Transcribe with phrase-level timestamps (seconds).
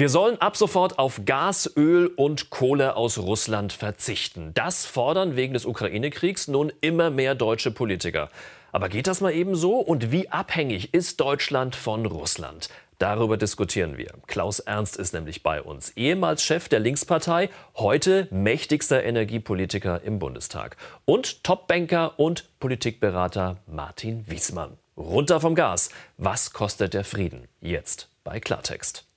[0.00, 4.52] Wir sollen ab sofort auf Gas, Öl und Kohle aus Russland verzichten.
[4.54, 8.30] Das fordern wegen des Ukraine-Kriegs nun immer mehr deutsche Politiker.
[8.72, 9.74] Aber geht das mal eben so?
[9.74, 12.70] Und wie abhängig ist Deutschland von Russland?
[12.96, 14.14] Darüber diskutieren wir.
[14.26, 20.78] Klaus Ernst ist nämlich bei uns, ehemals Chef der Linkspartei, heute mächtigster Energiepolitiker im Bundestag
[21.04, 24.78] und Topbanker und Politikberater Martin Wiesmann.
[24.96, 25.90] Runter vom Gas.
[26.16, 27.48] Was kostet der Frieden?
[27.60, 29.09] Jetzt bei Klartext.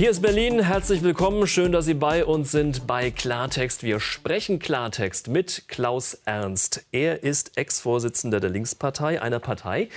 [0.00, 0.60] Hier ist Berlin.
[0.60, 1.46] Herzlich willkommen.
[1.46, 3.82] Schön, dass Sie bei uns sind bei Klartext.
[3.82, 6.86] Wir sprechen Klartext mit Klaus Ernst.
[6.90, 9.90] Er ist Ex-Vorsitzender der Linkspartei, einer Partei,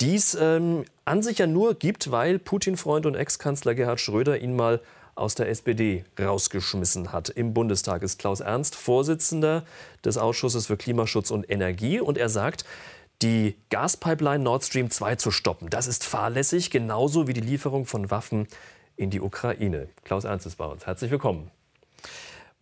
[0.00, 4.56] die es ähm, an sich ja nur gibt, weil Putin-Freund und Ex-Kanzler Gerhard Schröder ihn
[4.56, 4.80] mal
[5.14, 7.28] aus der SPD rausgeschmissen hat.
[7.28, 9.66] Im Bundestag ist Klaus Ernst Vorsitzender
[10.02, 12.64] des Ausschusses für Klimaschutz und Energie und er sagt,
[13.20, 18.10] die Gaspipeline Nord Stream 2 zu stoppen, das ist fahrlässig, genauso wie die Lieferung von
[18.10, 18.48] Waffen
[19.00, 19.88] in die Ukraine.
[20.04, 20.86] Klaus Ernst ist bei uns.
[20.86, 21.50] Herzlich willkommen.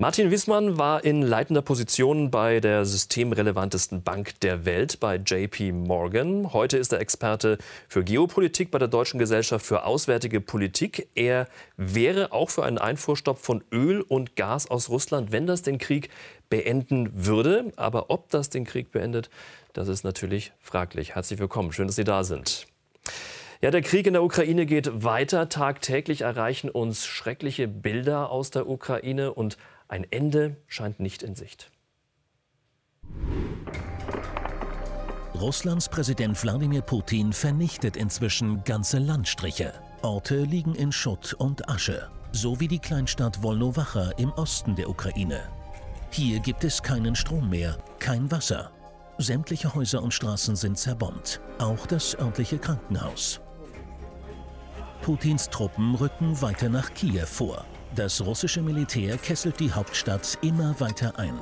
[0.00, 6.52] Martin Wissmann war in leitender Position bei der systemrelevantesten Bank der Welt, bei JP Morgan.
[6.52, 11.08] Heute ist er Experte für Geopolitik bei der Deutschen Gesellschaft für Auswärtige Politik.
[11.16, 15.78] Er wäre auch für einen Einfuhrstopp von Öl und Gas aus Russland, wenn das den
[15.78, 16.10] Krieg
[16.48, 17.72] beenden würde.
[17.74, 19.30] Aber ob das den Krieg beendet,
[19.72, 21.16] das ist natürlich fraglich.
[21.16, 21.72] Herzlich willkommen.
[21.72, 22.68] Schön, dass Sie da sind.
[23.60, 25.48] Ja, der Krieg in der Ukraine geht weiter.
[25.48, 29.56] Tagtäglich erreichen uns schreckliche Bilder aus der Ukraine und
[29.88, 31.72] ein Ende scheint nicht in Sicht.
[35.34, 39.72] Russlands Präsident Wladimir Putin vernichtet inzwischen ganze Landstriche.
[40.02, 45.40] Orte liegen in Schutt und Asche, so wie die Kleinstadt Wolnowacha im Osten der Ukraine.
[46.10, 48.70] Hier gibt es keinen Strom mehr, kein Wasser.
[49.18, 53.40] Sämtliche Häuser und Straßen sind zerbombt, auch das örtliche Krankenhaus.
[55.02, 57.64] Putins Truppen rücken weiter nach Kiew vor.
[57.94, 61.38] Das russische Militär kesselt die Hauptstadt immer weiter ein.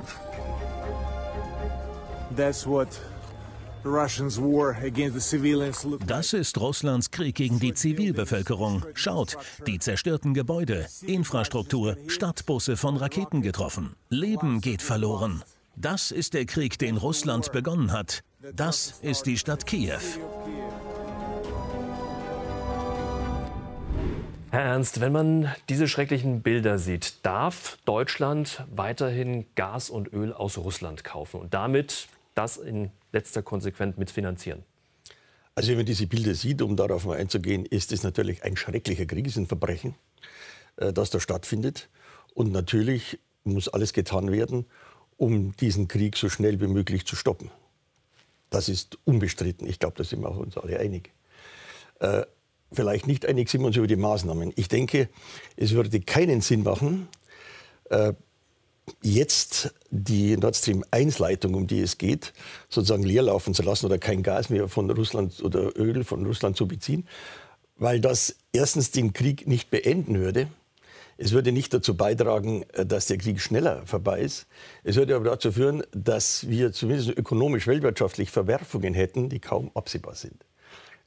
[6.05, 8.85] Das ist Russlands Krieg gegen die Zivilbevölkerung.
[8.93, 13.95] Schaut, die zerstörten Gebäude, Infrastruktur, Stadtbusse von Raketen getroffen.
[14.09, 15.43] Leben geht verloren.
[15.75, 18.23] Das ist der Krieg, den Russland begonnen hat.
[18.53, 20.01] Das ist die Stadt Kiew.
[24.57, 30.57] Herr Ernst, wenn man diese schrecklichen Bilder sieht, darf Deutschland weiterhin Gas und Öl aus
[30.57, 34.63] Russland kaufen und damit das in letzter Konsequenz mitfinanzieren?
[35.53, 39.05] Also wenn man diese Bilder sieht, um darauf mal einzugehen, ist es natürlich ein schrecklicher
[39.05, 39.93] Krieg, ist ein Verbrechen,
[40.77, 41.87] äh, das da stattfindet.
[42.33, 44.65] Und natürlich muss alles getan werden,
[45.17, 47.51] um diesen Krieg so schnell wie möglich zu stoppen.
[48.49, 49.67] Das ist unbestritten.
[49.67, 51.11] Ich glaube, da sind wir uns alle einig.
[52.71, 54.51] Vielleicht nicht einig sind wir uns über die Maßnahmen.
[54.55, 55.09] Ich denke,
[55.55, 57.07] es würde keinen Sinn machen,
[57.89, 58.13] äh,
[59.01, 62.33] jetzt die Nord Stream 1 Leitung, um die es geht,
[62.69, 66.57] sozusagen leer laufen zu lassen oder kein Gas mehr von Russland oder Öl von Russland
[66.57, 67.07] zu beziehen,
[67.77, 70.47] weil das erstens den Krieg nicht beenden würde.
[71.19, 74.45] Es würde nicht dazu beitragen, äh, dass der Krieg schneller vorbei ist.
[74.83, 80.15] Es würde aber dazu führen, dass wir zumindest ökonomisch, weltwirtschaftlich Verwerfungen hätten, die kaum absehbar
[80.15, 80.46] sind.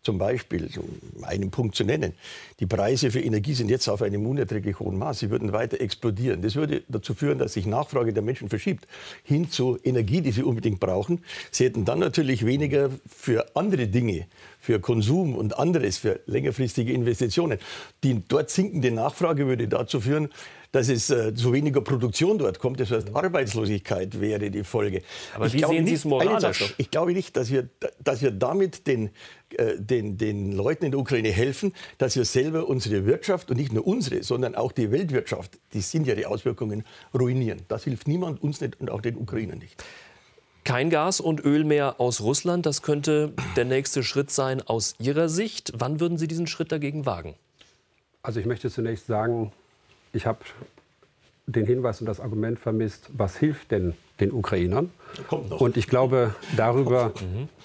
[0.02, 2.14] Zum Beispiel, um einen Punkt zu nennen,
[2.58, 5.18] die Preise für Energie sind jetzt auf einem unerträglich hohen Maß.
[5.18, 6.40] Sie würden weiter explodieren.
[6.40, 8.86] Das würde dazu führen, dass sich Nachfrage der Menschen verschiebt
[9.24, 11.22] hin zu Energie, die sie unbedingt brauchen.
[11.50, 14.26] Sie hätten dann natürlich weniger für andere Dinge,
[14.58, 17.58] für Konsum und anderes, für längerfristige Investitionen.
[18.02, 20.30] Die dort sinkende Nachfrage würde dazu führen,
[20.72, 22.81] dass es äh, zu weniger Produktion dort kommt.
[22.81, 25.03] Das heißt, Arbeitslosigkeit wäre die Folge.
[25.34, 26.75] Aber ich wie sehen Sie es moralisch?
[26.78, 27.69] Ich glaube nicht, dass wir,
[28.03, 29.10] dass wir damit den,
[29.56, 33.72] äh, den, den Leuten in der Ukraine helfen, dass wir selber unsere Wirtschaft und nicht
[33.72, 36.84] nur unsere, sondern auch die Weltwirtschaft, die sind ja die Auswirkungen,
[37.19, 37.62] ruinieren.
[37.69, 39.82] Das hilft niemand, uns nicht und auch den Ukrainern nicht.
[40.62, 45.28] Kein Gas und Öl mehr aus Russland, das könnte der nächste Schritt sein aus Ihrer
[45.28, 45.72] Sicht.
[45.74, 47.34] Wann würden Sie diesen Schritt dagegen wagen?
[48.22, 49.53] Also ich möchte zunächst sagen,
[50.12, 50.41] ich habe
[51.47, 54.91] den Hinweis und das Argument vermisst, was hilft denn den Ukrainern?
[55.30, 57.12] Und ich glaube, darüber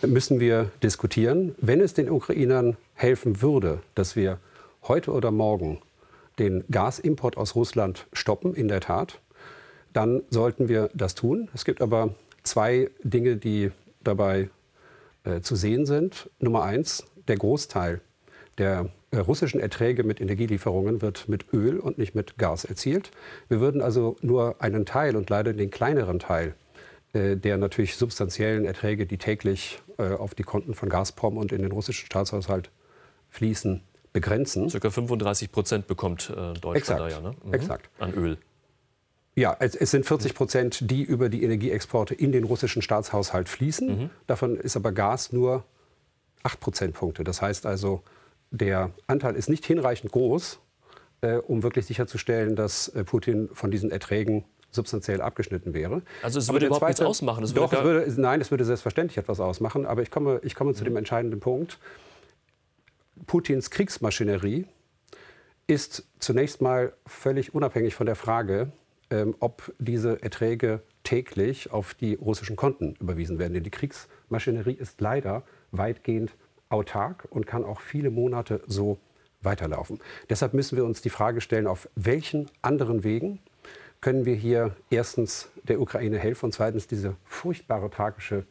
[0.02, 1.56] müssen wir diskutieren.
[1.60, 4.40] Wenn es den Ukrainern helfen würde, dass wir
[4.84, 5.82] heute oder morgen
[6.40, 9.20] den Gasimport aus Russland stoppen, in der Tat,
[9.94, 11.50] dann sollten wir das tun.
[11.54, 13.72] Es gibt aber zwei Dinge, die
[14.04, 14.50] dabei
[15.24, 16.30] äh, zu sehen sind.
[16.40, 18.02] Nummer eins, der Großteil
[18.58, 18.90] der
[19.22, 23.12] russischen Erträge mit Energielieferungen wird mit Öl und nicht mit Gas erzielt.
[23.48, 26.56] Wir würden also nur einen Teil und leider den kleineren Teil
[27.16, 31.62] äh, der natürlich substanziellen Erträge, die täglich äh, auf die Konten von Gazprom und in
[31.62, 32.70] den russischen Staatshaushalt
[33.30, 33.82] fließen,
[34.12, 34.70] begrenzen.
[34.70, 37.00] Circa 35 Prozent bekommt äh, Deutschland Exakt.
[37.00, 37.36] da ja, ne?
[37.44, 37.54] Mhm.
[37.54, 37.90] Exakt.
[38.00, 38.38] An Öl.
[39.36, 43.88] Ja, es, es, sind 40 Prozent, die über die Energieexporte in den russischen Staatshaushalt fließen.
[43.88, 44.10] Mhm.
[44.28, 45.64] Davon ist aber Gas nur
[46.44, 47.24] 8 Prozentpunkte.
[47.24, 48.04] Das heißt also,
[48.52, 50.60] der Anteil ist nicht hinreichend groß,
[51.22, 56.02] äh, um wirklich sicherzustellen, dass äh, Putin von diesen Erträgen substanziell abgeschnitten wäre.
[56.22, 57.44] Also es würde überhaupt zweite, nichts ausmachen?
[57.44, 59.86] Es doch, es würde, nein, es würde selbstverständlich etwas ausmachen.
[59.86, 61.80] Aber ich komme, ich komme zu dem entscheidenden Punkt.
[63.26, 64.66] Putins Kriegsmaschinerie
[65.68, 68.72] ist zunächst mal völlig unabhängig von der Frage,
[69.10, 73.54] ähm, ob diese Erträge täglich auf die russischen Konten überwiesen werden.
[73.54, 76.32] Denn die Kriegsmaschinerie ist leider weitgehend
[76.70, 78.98] autark und kann auch viele Monate so
[79.42, 80.00] weiterlaufen.
[80.30, 83.40] Deshalb müssen wir uns die Frage stellen, auf welchen anderen Wegen
[84.02, 88.46] können wir hier erstens der Ukraine helfen und zweitens diese furchtbare tragische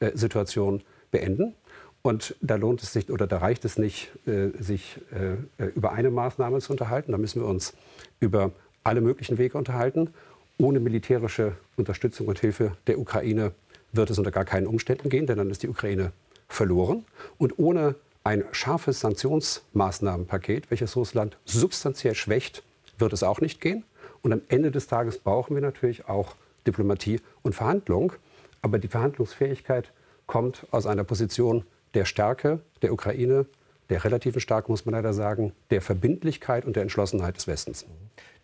[0.00, 1.54] äh, Situation beenden.
[2.02, 6.10] Und da lohnt es sich oder da reicht es nicht, äh, sich äh, über eine
[6.10, 7.12] Maßnahme zu unterhalten.
[7.12, 7.74] Da müssen wir uns
[8.20, 8.52] über
[8.84, 10.10] alle möglichen Wege unterhalten.
[10.58, 13.52] Ohne militärische Unterstützung und Hilfe der Ukraine
[13.92, 16.12] wird es unter gar keinen Umständen gehen, denn dann ist die Ukraine
[16.48, 17.04] verloren.
[17.40, 22.62] Und ohne ein scharfes Sanktionsmaßnahmenpaket, welches Russland substanziell schwächt,
[22.98, 23.84] wird es auch nicht gehen.
[24.20, 28.12] Und am Ende des Tages brauchen wir natürlich auch Diplomatie und Verhandlung.
[28.60, 29.90] Aber die Verhandlungsfähigkeit
[30.26, 31.64] kommt aus einer Position
[31.94, 33.46] der Stärke der Ukraine,
[33.88, 37.86] der relativen Stärke, muss man leider sagen, der Verbindlichkeit und der Entschlossenheit des Westens.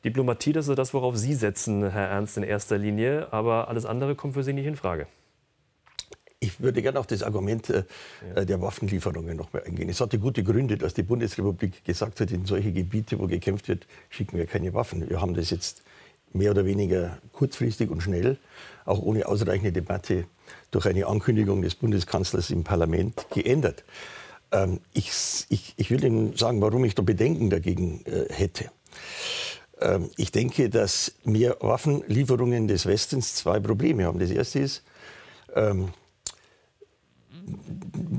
[0.06, 3.30] Diplomatie, das ist das, worauf Sie setzen, Herr Ernst, in erster Linie.
[3.30, 5.06] Aber alles andere kommt für Sie nicht in Frage.
[6.38, 7.84] Ich würde gerne auf das Argument äh,
[8.44, 9.88] der Waffenlieferungen noch mal eingehen.
[9.88, 13.86] Es hatte gute Gründe, dass die Bundesrepublik gesagt hat, in solche Gebiete, wo gekämpft wird,
[14.10, 15.08] schicken wir keine Waffen.
[15.08, 15.82] Wir haben das jetzt
[16.34, 18.36] mehr oder weniger kurzfristig und schnell,
[18.84, 20.26] auch ohne ausreichende Debatte,
[20.70, 23.84] durch eine Ankündigung des Bundeskanzlers im Parlament geändert.
[24.52, 25.10] Ähm, ich,
[25.48, 28.70] ich, ich, will Ihnen sagen, warum ich da Bedenken dagegen äh, hätte.
[29.80, 34.18] Ähm, ich denke, dass mehr Waffenlieferungen des Westens zwei Probleme haben.
[34.18, 34.84] Das erste ist,
[35.54, 35.88] ähm,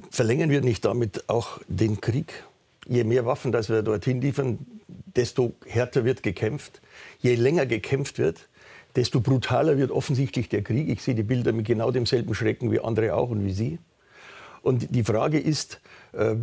[0.10, 2.44] verlängern wir nicht damit auch den Krieg?
[2.88, 6.82] Je mehr Waffen, das wir dorthin liefern, desto härter wird gekämpft.
[7.20, 8.48] Je länger gekämpft wird,
[8.96, 10.90] desto brutaler wird offensichtlich der Krieg.
[10.90, 13.80] Ich sehe die Bilder mit genau demselben Schrecken wie andere auch und wie Sie.
[14.62, 15.80] Und die Frage ist,
[16.14, 16.36] äh,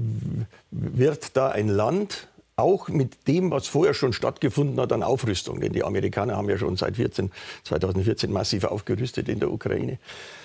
[0.71, 5.73] wird da ein Land auch mit dem, was vorher schon stattgefunden hat an Aufrüstung, denn
[5.73, 7.33] die Amerikaner haben ja schon seit 14,
[7.65, 9.99] 2014 massiv aufgerüstet in der Ukraine,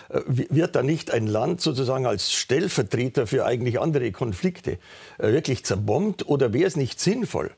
[0.09, 4.79] äh, wird da nicht ein Land sozusagen als Stellvertreter für eigentlich andere Konflikte
[5.19, 7.51] äh, wirklich zerbombt oder wäre es nicht sinnvoll,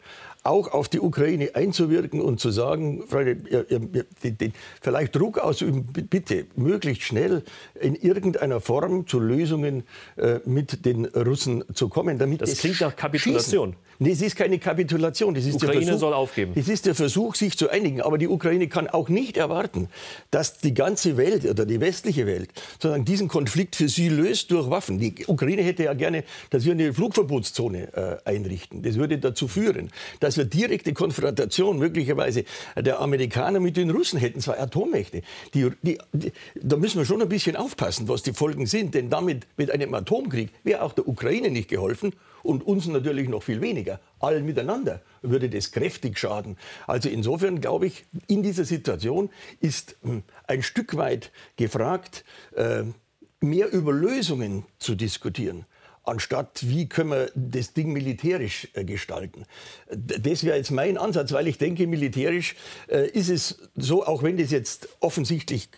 [0.44, 5.38] auch auf die Ukraine einzuwirken und zu sagen, Freunde, ihr, ihr, die, die, vielleicht Druck
[5.38, 7.44] ausüben, bitte möglichst schnell
[7.80, 9.84] in irgendeiner Form zu Lösungen
[10.18, 12.18] äh, mit den Russen zu kommen.
[12.18, 13.74] Damit das klingt nach Kapitulation.
[13.74, 13.91] Schießen.
[14.04, 15.36] Nee, es ist keine Kapitulation.
[15.36, 16.54] Das ist die Ukraine Versuch, soll aufgeben.
[16.56, 18.02] Das ist der Versuch, sich zu einigen.
[18.02, 19.90] Aber die Ukraine kann auch nicht erwarten,
[20.32, 24.72] dass die ganze Welt oder die westliche Welt sozusagen diesen Konflikt für sie löst durch
[24.72, 24.98] Waffen.
[24.98, 28.82] Die Ukraine hätte ja gerne, dass wir eine Flugverbotszone äh, einrichten.
[28.82, 32.46] Das würde dazu führen, dass wir direkte Konfrontation möglicherweise
[32.76, 35.22] der Amerikaner mit den Russen hätten, zwei Atommächte.
[35.54, 38.96] Die, die, die, da müssen wir schon ein bisschen aufpassen, was die Folgen sind.
[38.96, 43.44] Denn damit mit einem Atomkrieg wäre auch der Ukraine nicht geholfen und uns natürlich noch
[43.44, 44.00] viel weniger.
[44.20, 46.58] Allen miteinander würde das kräftig schaden.
[46.88, 49.30] Also insofern glaube ich, in dieser Situation
[49.60, 52.24] ist hm, ein Stück weit gefragt,
[52.56, 52.84] äh,
[53.40, 55.66] mehr über Lösungen zu diskutieren
[56.04, 59.46] anstatt wie können wir das Ding militärisch äh, gestalten.
[59.90, 62.56] Das wäre jetzt mein Ansatz, weil ich denke, militärisch
[62.88, 65.70] äh, ist es so, auch wenn das jetzt offensichtlich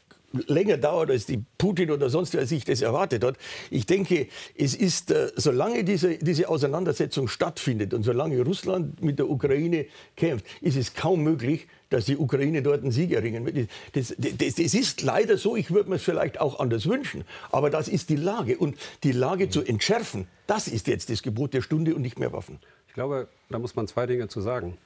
[0.48, 3.38] länger dauert, als die Putin oder sonst wer sich das erwartet hat.
[3.70, 9.30] Ich denke, es ist, äh, solange diese, diese Auseinandersetzung stattfindet und solange Russland mit der
[9.30, 9.86] Ukraine
[10.16, 13.70] kämpft, ist es kaum möglich, dass die Ukraine dort einen Sieg erringen wird.
[13.94, 17.24] Das, das, das, das ist leider so, ich würde mir es vielleicht auch anders wünschen,
[17.52, 18.58] aber das ist die Lage.
[18.58, 22.34] Und die Lage zu entschärfen, das ist jetzt das Gebot der Stunde und nicht mehr
[22.34, 22.60] Waffen.
[22.88, 24.78] Ich glaube, da muss man zwei Dinge zu sagen.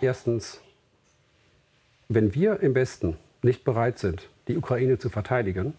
[0.00, 0.60] Erstens,
[2.08, 5.74] wenn wir im Westen nicht bereit sind, die Ukraine zu verteidigen,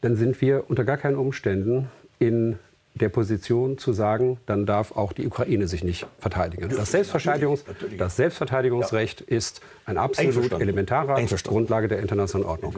[0.00, 2.58] dann sind wir unter gar keinen Umständen in
[2.94, 6.68] der Position zu sagen, dann darf auch die Ukraine sich nicht verteidigen.
[6.68, 7.64] Das, Selbstverteidigungs
[7.98, 12.74] das Selbstverteidigungsrecht ist ein absolut elementarer Grundlage der internationalen Ordnung.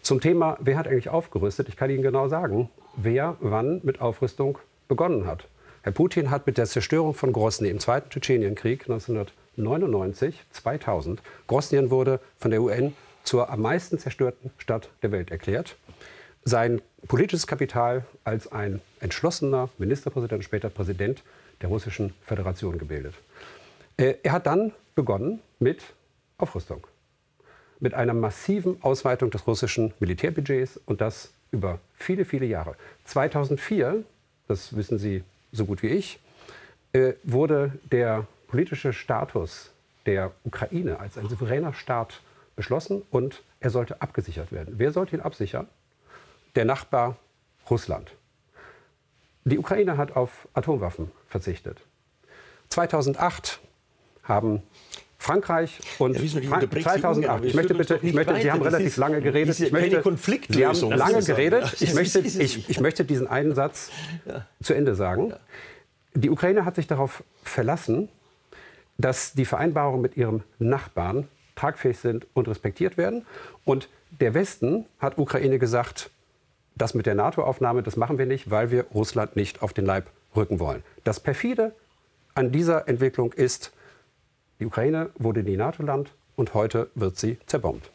[0.00, 1.68] Zum Thema, wer hat eigentlich aufgerüstet?
[1.68, 5.48] Ich kann Ihnen genau sagen, wer wann mit Aufrüstung begonnen hat.
[5.82, 12.20] Herr Putin hat mit der Zerstörung von Grosny im Zweiten Tschetschenienkrieg 1999, 2000, Grosnien wurde
[12.38, 12.94] von der UN
[13.28, 15.76] zur am meisten zerstörten Stadt der Welt erklärt.
[16.44, 21.22] Sein politisches Kapital als ein entschlossener Ministerpräsident, später Präsident
[21.60, 23.14] der Russischen Föderation gebildet.
[23.98, 25.82] Äh, er hat dann begonnen mit
[26.38, 26.86] Aufrüstung,
[27.80, 32.76] mit einer massiven Ausweitung des russischen Militärbudgets und das über viele, viele Jahre.
[33.04, 34.04] 2004,
[34.46, 36.18] das wissen Sie so gut wie ich,
[36.94, 39.70] äh, wurde der politische Status
[40.06, 42.22] der Ukraine als ein souveräner Staat
[42.58, 44.74] beschlossen und er sollte abgesichert werden.
[44.78, 45.68] Wer sollte ihn absichern?
[46.56, 47.16] Der Nachbar
[47.70, 48.10] Russland.
[49.44, 51.80] Die Ukraine hat auf Atomwaffen verzichtet.
[52.70, 53.60] 2008
[54.24, 54.62] haben
[55.18, 57.44] Frankreich und ja, Frank 2008.
[57.44, 59.58] Ich möchte bitte, ich möchte, Sie haben relativ lange geredet.
[59.60, 59.96] Ich möchte,
[60.52, 61.76] Sie haben lange geredet.
[61.80, 63.90] Ich möchte, ich, ich möchte diesen einen Satz
[64.26, 64.46] ja.
[64.60, 65.32] zu Ende sagen.
[66.14, 68.08] Die Ukraine hat sich darauf verlassen,
[68.96, 73.26] dass die Vereinbarungen mit ihrem Nachbarn tragfähig sind und respektiert werden.
[73.64, 73.88] Und
[74.20, 76.10] der Westen hat Ukraine gesagt,
[76.76, 80.10] das mit der NATO-Aufnahme, das machen wir nicht, weil wir Russland nicht auf den Leib
[80.36, 80.82] rücken wollen.
[81.04, 81.72] Das perfide
[82.34, 83.72] an dieser Entwicklung ist,
[84.60, 87.90] die Ukraine wurde nie NATO-Land und heute wird sie zerbombt.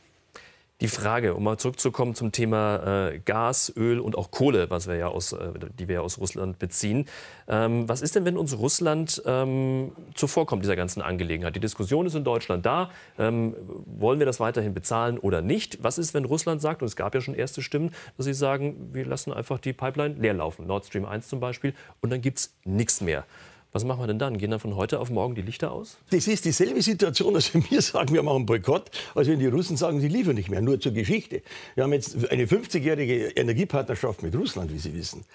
[0.82, 4.96] Die Frage, um mal zurückzukommen zum Thema äh, Gas, Öl und auch Kohle, was wir
[4.96, 7.06] ja aus, äh, die wir aus Russland beziehen.
[7.48, 11.56] Ähm, was ist denn, wenn uns Russland ähm, zuvorkommt, dieser ganzen Angelegenheit?
[11.56, 12.90] Die Diskussion ist in Deutschland da.
[13.20, 15.78] Ähm, wollen wir das weiterhin bezahlen oder nicht?
[15.84, 18.90] Was ist, wenn Russland sagt, und es gab ja schon erste Stimmen, dass sie sagen,
[18.94, 22.40] wir lassen einfach die Pipeline leer laufen, Nord Stream 1 zum Beispiel, und dann gibt
[22.40, 23.26] es nichts mehr.
[23.74, 24.38] Was machen wir denn dann?
[24.38, 25.98] Gehen dann von heute auf morgen die Lichter aus?
[26.12, 29.78] Das ist dieselbe Situation, als wenn wir sagen, wir machen Boykott, als wenn die Russen
[29.78, 30.62] sagen, sie liefern nicht mehr.
[30.62, 31.42] Nur zur Geschichte.
[31.74, 35.26] Wir haben jetzt eine 50-jährige Energiepartnerschaft mit Russland, wie Sie wissen.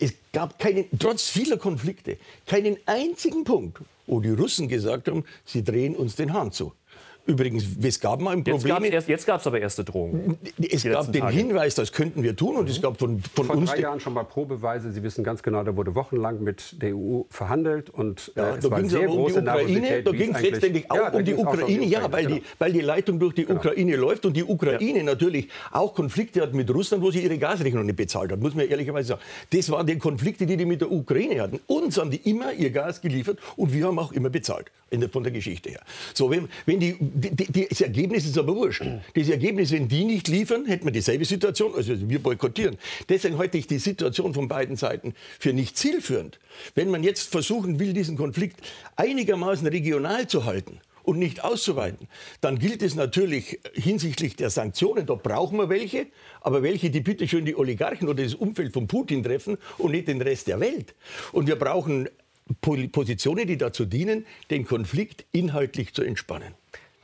[0.00, 3.78] Es gab keinen, trotz vieler Konflikte, keinen einzigen Punkt,
[4.08, 6.72] wo die Russen gesagt haben, sie drehen uns den Hahn zu.
[7.26, 8.84] Übrigens, es gab mal ein Problem.
[8.84, 10.38] Jetzt gab es aber erste Drohungen.
[10.58, 11.36] Es gab den Tage.
[11.36, 12.56] Hinweis, das könnten wir tun.
[12.56, 12.70] Und mhm.
[12.70, 13.70] es gab von, von Vor uns.
[13.70, 14.92] Vor drei Jahren schon mal Probeweise.
[14.92, 17.90] Sie wissen ganz genau, da wurde wochenlang mit der EU verhandelt.
[17.90, 20.02] Und äh, ja, es da ging es aber um die Ukraine.
[20.02, 21.82] Da ging es letztendlich auch ja, um die Ukraine.
[21.82, 22.36] Um ja, weil, genau.
[22.36, 23.58] die, weil die Leitung durch die genau.
[23.58, 24.24] Ukraine läuft.
[24.24, 25.04] Und die Ukraine ja.
[25.04, 28.40] natürlich auch Konflikte hat mit Russland, wo sie ihre Gasrechnung nicht bezahlt hat.
[28.40, 29.20] Muss man ehrlicherweise sagen.
[29.50, 31.58] Das waren die Konflikte, die die mit der Ukraine hatten.
[31.66, 33.40] Uns haben die immer ihr Gas geliefert.
[33.56, 34.70] Und wir haben auch immer bezahlt.
[35.10, 35.80] Von der Geschichte her.
[36.14, 38.84] So, wenn, wenn die, die, die, die Ergebnis ist aber wurscht.
[39.14, 41.74] Das Ergebnis, wenn die nicht liefern, hätten wir dieselbe Situation.
[41.74, 42.76] Also wir boykottieren.
[43.08, 46.38] Deswegen halte ich die Situation von beiden Seiten für nicht zielführend.
[46.74, 48.60] Wenn man jetzt versuchen will, diesen Konflikt
[48.96, 52.08] einigermaßen regional zu halten, und nicht auszuweiten,
[52.40, 56.08] dann gilt es natürlich hinsichtlich der Sanktionen, da brauchen wir welche,
[56.40, 60.08] aber welche, die bitte schön die Oligarchen oder das Umfeld von Putin treffen und nicht
[60.08, 60.96] den Rest der Welt.
[61.30, 62.08] Und wir brauchen
[62.60, 66.54] Positionen, die dazu dienen, den Konflikt inhaltlich zu entspannen.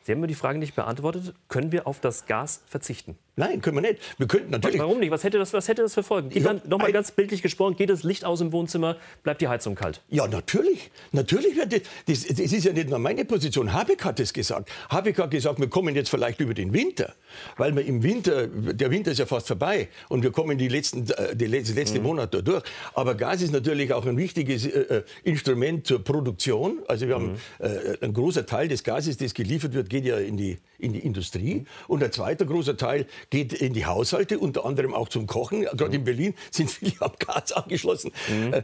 [0.02, 1.34] Sie haben mir die Frage nicht beantwortet.
[1.48, 3.16] Können wir auf das Gas verzichten?
[3.34, 3.98] Nein, können wir nicht.
[4.18, 4.78] Wir könnten natürlich.
[4.78, 5.10] Warum nicht?
[5.10, 6.30] Was hätte das, was hätte das für Folgen?
[6.34, 9.74] Ich noch mal ganz bildlich gesprochen: Geht das Licht aus im Wohnzimmer, bleibt die Heizung
[9.74, 10.02] kalt?
[10.10, 10.90] Ja, natürlich.
[11.12, 13.72] Natürlich wird das, das, das ist ja nicht nur meine Position.
[13.72, 14.70] Habeck hat es gesagt.
[14.90, 17.14] Habeck hat gesagt, wir kommen jetzt vielleicht über den Winter,
[17.56, 21.08] weil wir im Winter, der Winter ist ja fast vorbei und wir kommen die letzten,
[21.10, 22.04] äh, die letzten, letzten mhm.
[22.04, 22.62] Monate durch.
[22.92, 26.80] Aber Gas ist natürlich auch ein wichtiges äh, äh, Instrument zur Produktion.
[26.86, 27.64] Also wir haben mhm.
[27.66, 31.00] äh, ein großer Teil des Gases, das geliefert wird, geht ja in die, in die
[31.00, 31.54] Industrie.
[31.54, 31.66] Mhm.
[31.88, 35.62] Und ein zweiter großer Teil geht in die Haushalte, unter anderem auch zum Kochen.
[35.62, 35.94] Gerade mhm.
[35.94, 38.12] in Berlin sind viele am Gas angeschlossen.
[38.28, 38.52] Mhm.
[38.52, 38.62] Äh,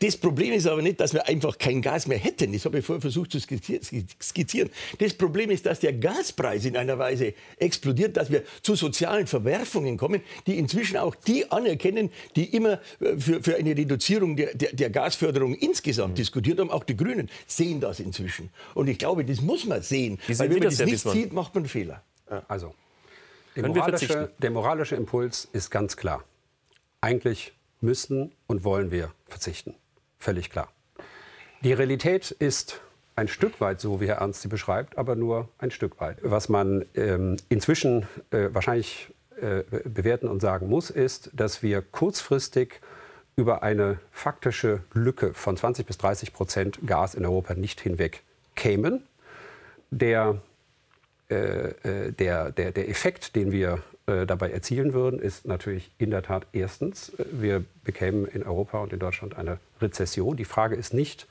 [0.00, 2.52] das Problem ist aber nicht, dass wir einfach kein Gas mehr hätten.
[2.52, 4.70] Das habe ich vorher versucht zu skizzieren.
[4.98, 9.96] Das Problem ist, dass der Gaspreis in einer Weise explodiert, dass wir zu sozialen Verwerfungen
[9.96, 14.72] kommen, die inzwischen auch die anerkennen, die immer äh, für, für eine Reduzierung der, der,
[14.72, 16.16] der Gasförderung insgesamt mhm.
[16.16, 16.70] diskutiert haben.
[16.70, 18.50] Auch die Grünen sehen das inzwischen.
[18.74, 20.18] Und ich glaube, das muss man sehen.
[20.28, 22.02] Weil wenn man das, das nicht sieht, macht man Fehler.
[22.48, 22.74] Also,
[23.56, 26.24] der moralische, der moralische Impuls ist ganz klar.
[27.00, 29.74] Eigentlich müssen und wollen wir verzichten.
[30.18, 30.68] Völlig klar.
[31.62, 32.80] Die Realität ist
[33.16, 36.18] ein Stück weit so, wie Herr Ernst sie beschreibt, aber nur ein Stück weit.
[36.22, 42.80] Was man ähm, inzwischen äh, wahrscheinlich äh, bewerten und sagen muss, ist, dass wir kurzfristig
[43.36, 48.22] über eine faktische Lücke von 20 bis 30 Prozent Gas in Europa nicht hinweg
[48.54, 49.02] kämen.
[49.90, 50.40] Der
[51.32, 56.10] äh, äh, der, der, der Effekt, den wir äh, dabei erzielen würden, ist natürlich in
[56.10, 60.36] der Tat erstens, wir bekämen in Europa und in Deutschland eine Rezession.
[60.36, 61.26] Die Frage ist nicht,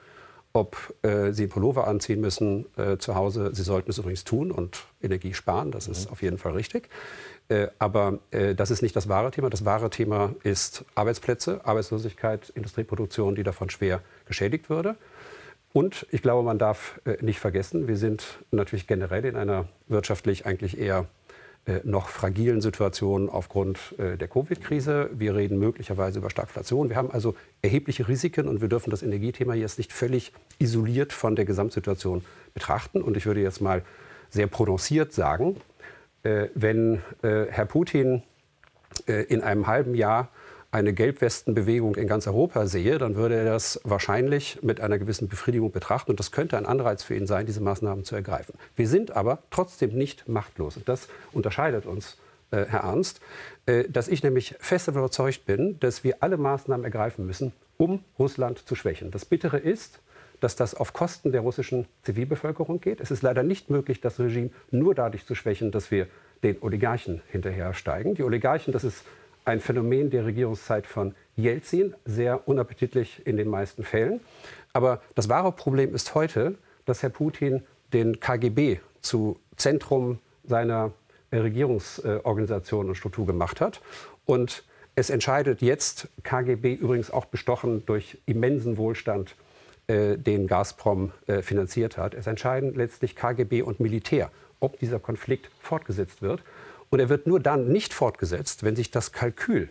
[0.54, 3.52] ob äh, Sie Pullover anziehen müssen äh, zu Hause.
[3.54, 6.12] Sie sollten es übrigens tun und Energie sparen, das ist mhm.
[6.12, 6.90] auf jeden Fall richtig.
[7.48, 9.50] Äh, aber das ist nicht das wahre Thema.
[9.50, 14.96] Das wahre Thema ist Arbeitsplätze, Arbeitslosigkeit, Industrieproduktion, die davon schwer geschädigt würde.
[15.74, 20.46] Und ich glaube, man darf äh, nicht vergessen, wir sind natürlich generell in einer wirtschaftlich
[20.46, 21.08] eigentlich eher
[21.66, 25.10] äh, noch fragilen Situation aufgrund äh, der Covid-Krise.
[25.14, 26.90] Wir reden möglicherweise über Stagflation.
[26.90, 31.36] Wir haben also erhebliche Risiken und wir dürfen das Energiethema jetzt nicht völlig isoliert von
[31.36, 33.02] der Gesamtsituation betrachten.
[33.02, 33.84] Und ich würde jetzt mal
[34.30, 35.58] sehr prononciert sagen,
[36.24, 38.22] wenn Herr Putin
[39.08, 40.30] in einem halben Jahr
[40.72, 45.72] eine Gelbwestenbewegung in ganz Europa sehe, dann würde er das wahrscheinlich mit einer gewissen Befriedigung
[45.72, 46.12] betrachten.
[46.12, 48.56] Und das könnte ein Anreiz für ihn sein, diese Maßnahmen zu ergreifen.
[48.78, 50.78] Wir sind aber trotzdem nicht machtlos.
[50.78, 52.18] Und das unterscheidet uns,
[52.52, 53.20] äh, Herr Ernst,
[53.66, 58.60] äh, dass ich nämlich fest überzeugt bin, dass wir alle Maßnahmen ergreifen müssen, um Russland
[58.66, 59.12] zu schwächen.
[59.12, 60.00] Das Bittere ist,
[60.40, 63.02] dass das auf Kosten der russischen Zivilbevölkerung geht.
[63.02, 66.08] Es ist leider nicht möglich, das Regime nur dadurch zu schwächen, dass wir
[66.44, 68.16] den Oligarchen hinterhersteigen.
[68.16, 69.04] Die Oligarchen, das ist
[69.46, 74.22] ein Phänomen der Regierungszeit von Jelzin, sehr unappetitlich in den meisten Fällen.
[74.74, 76.56] Aber das wahre Problem ist heute,
[76.86, 80.92] dass Herr Putin den KGB zu Zentrum seiner
[81.32, 83.82] Regierungsorganisation und Struktur gemacht hat.
[84.26, 84.64] Und
[84.96, 89.36] es entscheidet jetzt, KGB übrigens auch bestochen durch immensen Wohlstand,
[89.88, 92.14] äh, den Gazprom äh, finanziert hat.
[92.14, 94.30] Es entscheiden letztlich KGB und Militär,
[94.60, 96.44] ob dieser Konflikt fortgesetzt wird.
[96.92, 99.70] Und er wird nur dann nicht fortgesetzt, wenn sich das Kalkül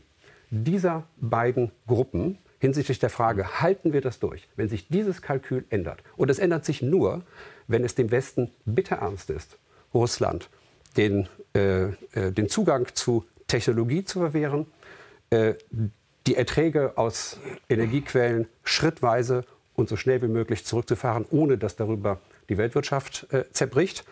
[0.51, 6.03] dieser beiden Gruppen hinsichtlich der Frage, halten wir das durch, wenn sich dieses Kalkül ändert.
[6.17, 7.23] Und es ändert sich nur,
[7.69, 9.59] wenn es dem Westen bitter ernst ist,
[9.95, 10.49] Russland
[10.97, 14.67] den, äh, äh, den Zugang zu Technologie zu verwehren,
[15.31, 15.55] äh,
[16.27, 22.59] die Erträge aus Energiequellen schrittweise und so schnell wie möglich zurückzufahren, ohne dass darüber die
[22.59, 24.05] Weltwirtschaft äh, zerbricht.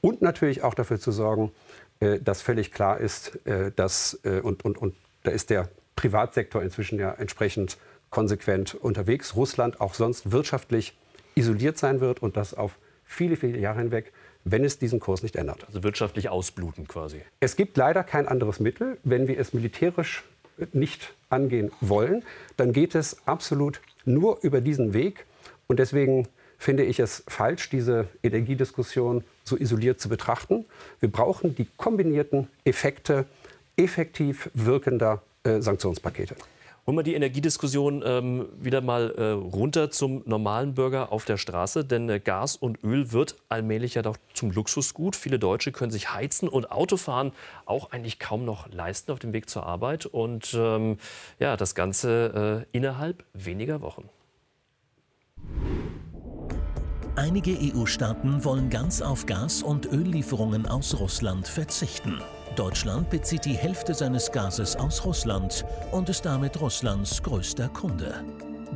[0.00, 1.52] Und natürlich auch dafür zu sorgen,
[2.00, 6.98] dass völlig klar ist, äh, dass, äh, und, und, und da ist der Privatsektor inzwischen
[6.98, 7.76] ja entsprechend
[8.08, 10.96] konsequent unterwegs, Russland auch sonst wirtschaftlich
[11.34, 14.12] isoliert sein wird und das auf viele, viele Jahre hinweg,
[14.44, 15.64] wenn es diesen Kurs nicht ändert.
[15.66, 17.20] Also wirtschaftlich ausbluten quasi.
[17.40, 18.96] Es gibt leider kein anderes Mittel.
[19.04, 20.24] Wenn wir es militärisch
[20.72, 22.24] nicht angehen wollen,
[22.56, 25.26] dann geht es absolut nur über diesen Weg.
[25.66, 30.64] Und deswegen finde ich es falsch, diese Energiediskussion so isoliert zu betrachten.
[31.00, 33.26] Wir brauchen die kombinierten Effekte
[33.76, 36.34] effektiv wirkender äh, Sanktionspakete.
[36.86, 41.84] Holen wir die Energiediskussion ähm, wieder mal äh, runter zum normalen Bürger auf der Straße.
[41.84, 45.14] Denn äh, Gas und Öl wird allmählich ja doch zum Luxusgut.
[45.14, 47.32] Viele Deutsche können sich heizen und Autofahren
[47.66, 50.06] auch eigentlich kaum noch leisten auf dem Weg zur Arbeit.
[50.06, 50.96] Und ähm,
[51.38, 54.08] ja, das Ganze äh, innerhalb weniger Wochen.
[57.16, 62.20] Einige EU-Staaten wollen ganz auf Gas- und Öllieferungen aus Russland verzichten.
[62.56, 68.24] Deutschland bezieht die Hälfte seines Gases aus Russland und ist damit Russlands größter Kunde.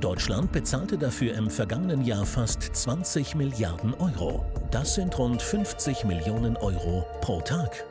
[0.01, 4.45] Deutschland bezahlte dafür im vergangenen Jahr fast 20 Milliarden Euro.
[4.71, 7.85] Das sind rund 50 Millionen Euro pro Tag.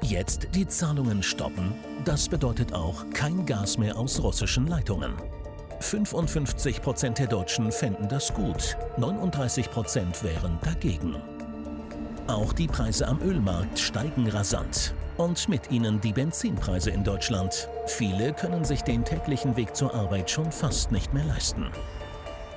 [0.00, 1.74] Jetzt die Zahlungen stoppen,
[2.04, 5.12] das bedeutet auch kein Gas mehr aus russischen Leitungen.
[5.82, 11.16] 55 Prozent der Deutschen fänden das gut, 39 Prozent wären dagegen.
[12.28, 14.94] Auch die Preise am Ölmarkt steigen rasant.
[15.18, 17.68] Und mit ihnen die Benzinpreise in Deutschland.
[17.86, 21.66] Viele können sich den täglichen Weg zur Arbeit schon fast nicht mehr leisten.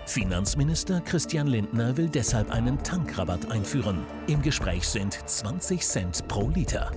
[0.05, 4.05] Finanzminister Christian Lindner will deshalb einen Tankrabatt einführen.
[4.27, 6.91] Im Gespräch sind 20 Cent pro Liter.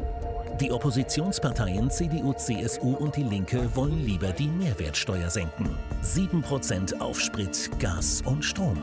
[0.61, 5.71] Die Oppositionsparteien CDU, CSU und die Linke wollen lieber die Mehrwertsteuer senken.
[6.03, 8.77] 7% auf Sprit, Gas und Strom.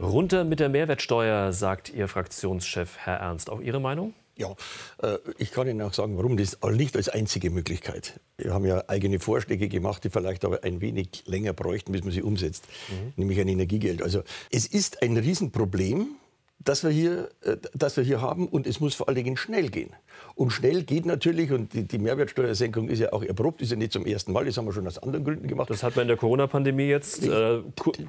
[0.00, 3.50] Runter mit der Mehrwertsteuer, sagt Ihr Fraktionschef Herr Ernst.
[3.50, 4.14] Auch Ihre Meinung?
[4.36, 4.54] Ja,
[5.02, 6.36] äh, ich kann Ihnen auch sagen, warum.
[6.36, 8.20] Das ist nicht als einzige Möglichkeit.
[8.36, 12.12] Wir haben ja eigene Vorschläge gemacht, die vielleicht aber ein wenig länger bräuchten, bis man
[12.12, 13.12] sie umsetzt, mhm.
[13.16, 14.02] nämlich ein Energiegeld.
[14.02, 16.14] Also es ist ein Riesenproblem,
[16.58, 19.68] das wir, hier, äh, das wir hier haben und es muss vor allen Dingen schnell
[19.68, 19.90] gehen.
[20.34, 23.92] Und schnell geht natürlich, und die, die, Mehrwertsteuersenkung ist ja auch erprobt, ist ja nicht
[23.92, 25.70] zum ersten Mal, das haben wir schon aus anderen Gründen gemacht.
[25.70, 27.60] Das hat man in der Corona-Pandemie jetzt äh,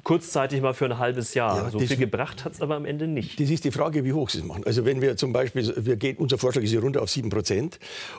[0.02, 1.64] kurzzeitig mal für ein halbes Jahr.
[1.64, 3.38] Ja, so viel gebracht hat es aber am Ende nicht.
[3.38, 4.64] Das ist die Frage, wie hoch sie es machen.
[4.64, 7.78] Also wenn wir zum Beispiel, wir gehen, unser Vorschlag ist hier runter auf 7 Prozent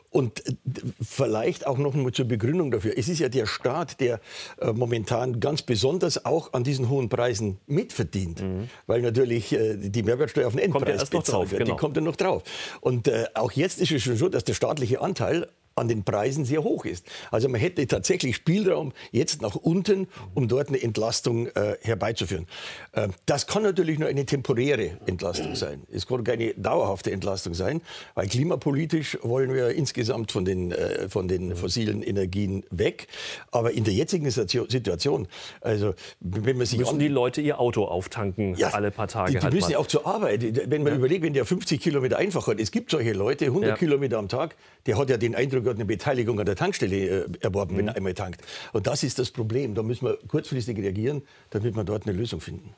[0.09, 0.53] und äh,
[1.01, 2.93] vielleicht auch noch mal zur Begründung dafür.
[2.97, 4.19] Es ist ja der Staat, der
[4.59, 8.69] äh, momentan ganz besonders auch an diesen hohen Preisen mitverdient, mhm.
[8.85, 11.61] weil natürlich äh, die Mehrwertsteuer auf den Endpreis kommt noch drauf, wird.
[11.61, 11.73] Genau.
[11.73, 12.43] Die kommt dann noch drauf.
[12.81, 16.45] Und äh, auch jetzt ist es schon so, dass der staatliche Anteil an den Preisen
[16.45, 17.05] sehr hoch ist.
[17.31, 22.47] Also man hätte tatsächlich Spielraum jetzt nach unten, um dort eine Entlastung äh, herbeizuführen.
[22.93, 25.83] Äh, das kann natürlich nur eine temporäre Entlastung sein.
[25.91, 27.81] Es kann keine dauerhafte Entlastung sein,
[28.15, 33.07] weil klimapolitisch wollen wir insgesamt von den, äh, von den fossilen Energien weg.
[33.51, 35.27] Aber in der jetzigen Situation,
[35.61, 39.31] also wenn man sich müssen die Leute ihr Auto auftanken ja, alle paar Tage.
[39.31, 40.69] Die, die halt müssen ja auch zur Arbeit.
[40.69, 40.97] Wenn man ja.
[40.97, 43.75] überlegt, wenn der 50 Kilometer einfach hat, es gibt solche Leute, 100 ja.
[43.75, 47.25] Kilometer am Tag, der hat ja den Eindruck, hat eine Beteiligung an der Tankstelle äh,
[47.41, 47.77] erworben, mhm.
[47.79, 48.41] wenn er einmal tankt.
[48.73, 49.75] Und das ist das Problem.
[49.75, 52.73] Da müssen wir kurzfristig reagieren, damit wir dort eine Lösung finden.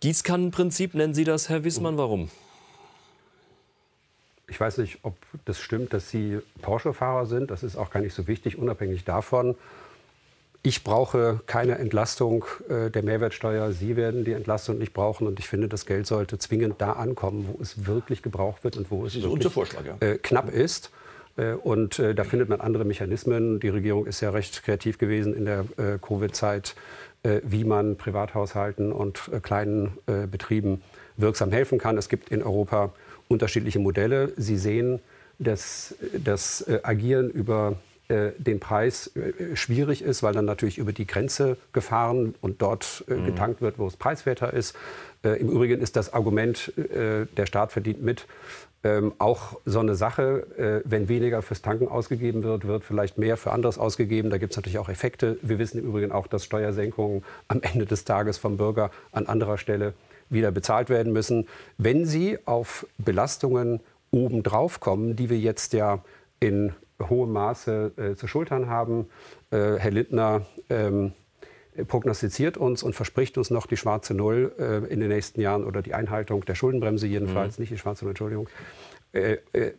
[0.00, 1.98] Gießkannenprinzip nennen Sie das, Herr Wissmann.
[1.98, 2.30] Warum?
[4.46, 5.14] Ich weiß nicht, ob
[5.44, 7.50] das stimmt, dass Sie Porsche-Fahrer sind.
[7.50, 9.56] Das ist auch gar nicht so wichtig, unabhängig davon.
[10.62, 13.72] Ich brauche keine Entlastung äh, der Mehrwertsteuer.
[13.72, 15.26] Sie werden die Entlastung nicht brauchen.
[15.26, 18.90] Und ich finde, das Geld sollte zwingend da ankommen, wo es wirklich gebraucht wird und
[18.90, 19.96] wo es wirklich, Vorschlag, ja.
[20.00, 20.90] äh, knapp ist.
[21.38, 23.60] Äh, und äh, da findet man andere Mechanismen.
[23.60, 26.74] Die Regierung ist ja recht kreativ gewesen in der äh, Covid-Zeit,
[27.42, 29.98] wie man Privathaushalten und kleinen
[30.30, 30.82] Betrieben
[31.16, 31.98] wirksam helfen kann.
[31.98, 32.92] Es gibt in Europa
[33.26, 34.32] unterschiedliche Modelle.
[34.36, 35.00] Sie sehen,
[35.40, 37.74] dass das Agieren über
[38.08, 39.10] den Preis
[39.54, 43.26] schwierig ist, weil dann natürlich über die Grenze gefahren und dort mhm.
[43.26, 44.76] getankt wird, wo es preiswerter ist.
[45.24, 48.26] Im Übrigen ist das Argument, der Staat verdient mit,
[48.84, 53.52] ähm, auch so eine Sache, wenn weniger fürs Tanken ausgegeben wird, wird vielleicht mehr für
[53.52, 54.30] anderes ausgegeben.
[54.30, 55.36] Da gibt es natürlich auch Effekte.
[55.42, 59.58] Wir wissen im Übrigen auch, dass Steuersenkungen am Ende des Tages vom Bürger an anderer
[59.58, 59.94] Stelle
[60.30, 66.02] wieder bezahlt werden müssen, wenn sie auf Belastungen obendrauf kommen, die wir jetzt ja
[66.40, 69.08] in hohem Maße äh, zu schultern haben.
[69.50, 71.12] Äh, Herr Lindner ähm,
[71.86, 75.82] prognostiziert uns und verspricht uns noch die schwarze Null äh, in den nächsten Jahren oder
[75.82, 77.62] die Einhaltung der Schuldenbremse jedenfalls, mhm.
[77.62, 78.48] nicht die schwarze Null, Entschuldigung.
[79.12, 79.72] Äh, äh,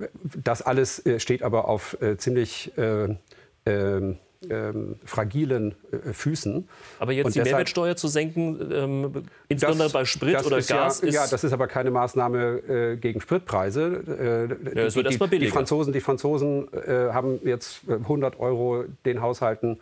[0.43, 4.17] das alles äh, steht aber auf ziemlich ähm,
[4.49, 6.67] ähm, fragilen äh, Füßen.
[6.99, 11.01] Aber jetzt und die deshalb, Mehrwertsteuer zu senken, ähm, insbesondere das, bei Sprit oder Gas,
[11.01, 14.49] ja, ist ja, das ist aber keine Maßnahme äh, gegen Spritpreise.
[14.73, 19.21] Äh, ja, die, die, die Franzosen, die Franzosen äh, haben jetzt 100 äh, Euro den
[19.21, 19.79] Haushalten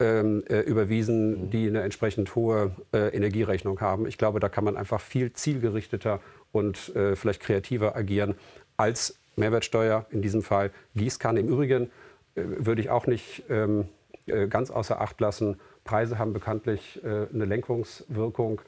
[0.00, 1.50] ähm, äh, überwiesen, mhm.
[1.50, 4.06] die eine entsprechend hohe Energierechnung haben.
[4.06, 6.20] Ich glaube, da kann man einfach viel zielgerichteter
[6.52, 8.34] und vielleicht kreativer agieren
[8.76, 10.70] als Mehrwertsteuer in diesem Fall.
[10.96, 11.90] Gießkanne im Übrigen
[12.34, 13.88] würde ich auch nicht ähm,
[14.30, 15.56] äh, ganz außer Acht lassen.
[15.84, 18.60] Preise haben bekanntlich äh, eine Lenkungswirkung.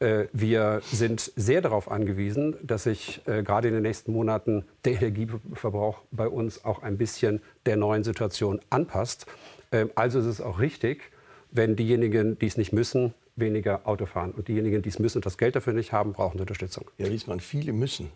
[0.00, 6.02] Äh, wir sind sehr darauf angewiesen, dass sich gerade in den nächsten Monaten der Energieverbrauch
[6.10, 9.26] bei uns auch ein bisschen der neuen Situation anpasst.
[9.72, 11.10] Ähm, also ist es auch richtig,
[11.50, 14.32] wenn diejenigen, die es nicht müssen, weniger Auto fahren.
[14.32, 16.90] Und diejenigen, die es müssen und das Geld dafür nicht haben, brauchen Unterstützung.
[16.98, 18.10] Ja, Wiesmann, viele müssen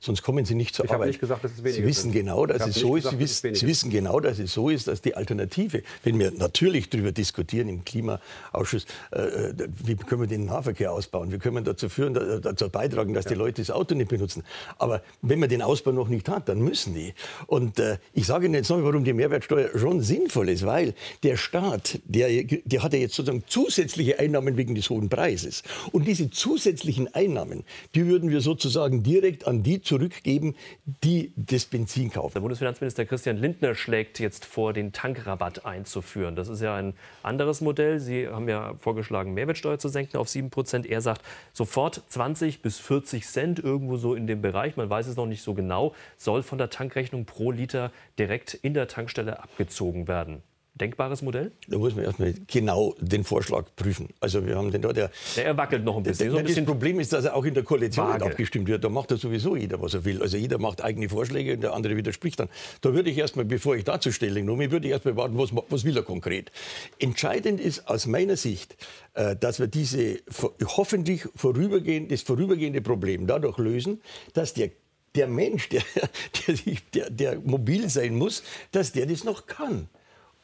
[0.00, 1.08] sonst kommen sie nicht zur ich Arbeit.
[1.08, 2.12] Nicht gesagt, dass es weniger sie wissen sind.
[2.12, 3.40] genau, dass es so gesagt, ist.
[3.40, 6.88] Sie, wissen, sie wissen genau, dass es so ist, dass die Alternative, wenn wir natürlich
[6.88, 11.62] darüber diskutieren im Klimaausschuss, äh, äh wie können wir den Nahverkehr ausbauen, wie können wir
[11.62, 13.30] dazu führen, dazu beitragen, dass ja.
[13.30, 14.44] die Leute das Auto nicht benutzen.
[14.78, 17.14] Aber wenn man den Ausbau noch nicht hat, dann müssen die.
[17.46, 21.36] Und äh, ich sage Ihnen jetzt noch, warum die Mehrwertsteuer schon sinnvoll ist, weil der
[21.36, 25.62] Staat, der, der hat ja jetzt sozusagen zusätzliche Einnahmen wegen des hohen Preises.
[25.92, 30.54] Und diese zusätzlichen Einnahmen, die würden wir sozusagen direkt an die zurückgeben,
[31.02, 32.34] die das Benzin kaufen.
[32.34, 36.36] Der Bundesfinanzminister Christian Lindner schlägt jetzt vor, den Tankrabatt einzuführen.
[36.36, 37.98] Das ist ja ein anderes Modell.
[37.98, 40.84] Sie haben ja vorgeschlagen, Mehrwertsteuer zu senken auf 7 Prozent.
[40.84, 41.22] Er sagt
[41.54, 45.42] sofort 20 bis 40 Cent, irgendwo so in dem Bereich, man weiß es noch nicht
[45.42, 50.42] so genau, soll von der Tankrechnung pro Liter direkt in der Tankstelle abgezogen werden.
[50.78, 51.52] Denkbares Modell?
[51.68, 54.08] Da muss man erstmal genau den Vorschlag prüfen.
[54.20, 56.26] Also wir haben den da, der, der wackelt noch ein bisschen.
[56.26, 58.84] Der, so ein bisschen das Problem ist, dass er auch in der Koalition abgestimmt wird.
[58.84, 60.22] Da macht er sowieso jeder, was er will.
[60.22, 62.48] Also jeder macht eigene Vorschläge und der andere widerspricht dann.
[62.80, 65.84] Da würde ich erstmal, bevor ich dazu Stellung nehme, würde ich erstmal warten, was, was
[65.84, 66.50] will er konkret.
[66.98, 68.76] Entscheidend ist aus meiner Sicht,
[69.14, 70.18] äh, dass wir diese
[70.64, 74.00] hoffentlich vorübergehend, das vorübergehende Problem dadurch lösen,
[74.34, 74.70] dass der
[75.14, 75.82] der Mensch, der,
[76.46, 76.56] der,
[76.94, 79.88] der, der mobil sein muss, dass der das noch kann.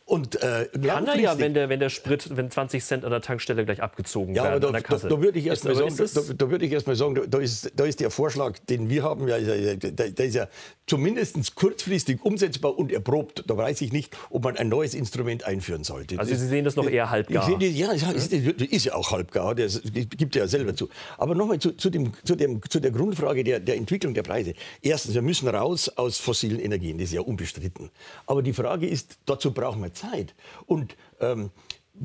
[0.06, 3.22] Und, äh, Kann er ja, wenn der, wenn der Sprit, wenn 20 Cent an der
[3.22, 5.08] Tankstelle gleich abgezogen ja, werden da, an der Kasse.
[5.08, 7.38] Da, da würde ich erst mal sagen, da, da, würde ich erst mal sagen, da,
[7.38, 10.48] ist, da ist der Vorschlag, den wir haben, ja, der, ist ja
[10.86, 13.44] zumindest kurzfristig umsetzbar und erprobt.
[13.46, 16.18] Da weiß ich nicht, ob man ein neues Instrument einführen sollte.
[16.18, 17.48] Also Sie sehen das noch eher halbgar?
[17.48, 20.90] Ich sehe, ja, ist, ist ja auch halbgar, das gibt ja selber zu.
[21.16, 24.52] Aber nochmal zu, zu, dem, zu, dem, zu der Grundfrage der, der Entwicklung der Preise.
[24.82, 27.88] Erstens, wir müssen raus aus fossilen Energien, das ist ja unbestritten.
[28.26, 30.34] Aber die Frage ist, dazu brauchen wir Zeit.
[30.66, 31.50] Und ähm,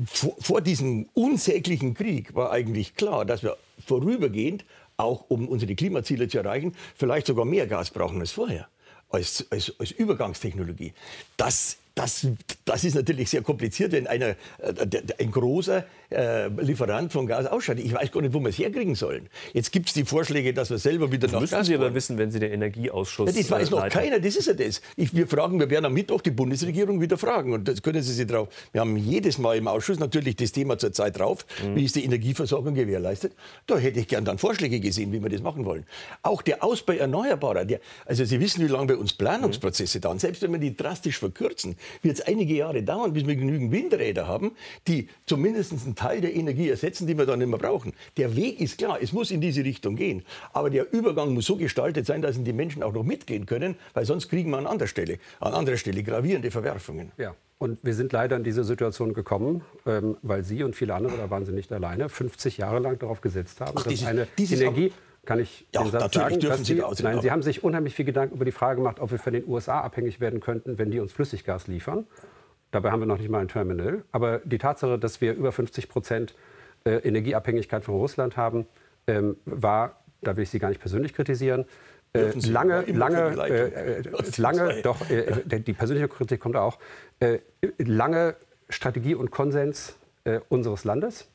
[0.06, 4.64] vor, vor diesem unsäglichen Krieg war eigentlich klar, dass wir vorübergehend,
[4.96, 8.68] auch um unsere Klimaziele zu erreichen, vielleicht sogar mehr Gas brauchen als vorher,
[9.08, 10.92] als, als, als Übergangstechnologie.
[11.36, 12.26] Das das,
[12.64, 17.84] das ist natürlich sehr kompliziert, wenn einer, äh, ein großer äh, Lieferant von Gas ausscheidet.
[17.84, 19.28] Ich weiß gar nicht, wo wir es herkriegen sollen.
[19.52, 21.94] Jetzt gibt es die Vorschläge, dass wir selber wieder das nach müssen Gas Sie aber
[21.94, 24.00] wissen, wenn Sie den Energieausschuss ja, Das weiß äh, noch leiten.
[24.00, 24.80] keiner, das ist ja das.
[24.96, 27.52] Ich, wir fragen, wir werden am Mittwoch die Bundesregierung wieder fragen.
[27.52, 28.48] Und das können Sie sich drauf.
[28.72, 31.46] Wir haben jedes Mal im Ausschuss natürlich das Thema zur Zeit drauf.
[31.64, 31.76] Mhm.
[31.76, 33.32] Wie ist die Energieversorgung gewährleistet?
[33.66, 35.84] Da hätte ich gern dann Vorschläge gesehen, wie wir das machen wollen.
[36.22, 40.02] Auch der Ausbau erneuerbarer, der, also Sie wissen, wie lange bei uns Planungsprozesse mhm.
[40.02, 40.18] dauern.
[40.18, 44.26] Selbst wenn wir die drastisch verkürzen, wird es einige Jahre dauern, bis wir genügend Windräder
[44.26, 44.52] haben,
[44.88, 47.92] die zumindest einen Teil der Energie ersetzen, die wir dann nicht mehr brauchen.
[48.16, 50.24] Der Weg ist klar, es muss in diese Richtung gehen.
[50.54, 54.06] Aber der Übergang muss so gestaltet sein, dass die Menschen auch noch mitgehen können, weil
[54.06, 57.12] sonst kriegen wir an anderer Stelle, an anderer Stelle gravierende Verwerfungen.
[57.18, 57.34] Ja.
[57.58, 61.28] Und wir sind leider in diese Situation gekommen, ähm, weil Sie und viele andere, da
[61.28, 64.58] waren Sie nicht alleine, 50 Jahre lang darauf gesetzt haben, Ach, dass dieses, eine dieses
[64.58, 64.92] Energie
[65.26, 68.06] kann ich ja, den Satz sagen, dass Sie, Sie nein, Sie haben sich unheimlich viel
[68.06, 70.98] Gedanken über die Frage gemacht, ob wir von den USA abhängig werden könnten, wenn die
[70.98, 72.06] uns Flüssiggas liefern.
[72.70, 74.04] Dabei haben wir noch nicht mal ein Terminal.
[74.12, 76.34] Aber die Tatsache, dass wir über 50 Prozent
[76.84, 78.66] äh, Energieabhängigkeit von Russland haben,
[79.06, 81.66] ähm, war, da will ich Sie gar nicht persönlich kritisieren,
[82.12, 84.02] äh, lange, lange, äh, äh
[84.36, 86.78] lange, doch, äh, die persönliche Kritik kommt auch,
[87.20, 87.38] äh,
[87.78, 88.34] lange
[88.68, 89.96] Strategie und Konsens
[90.48, 91.28] unseres Landes.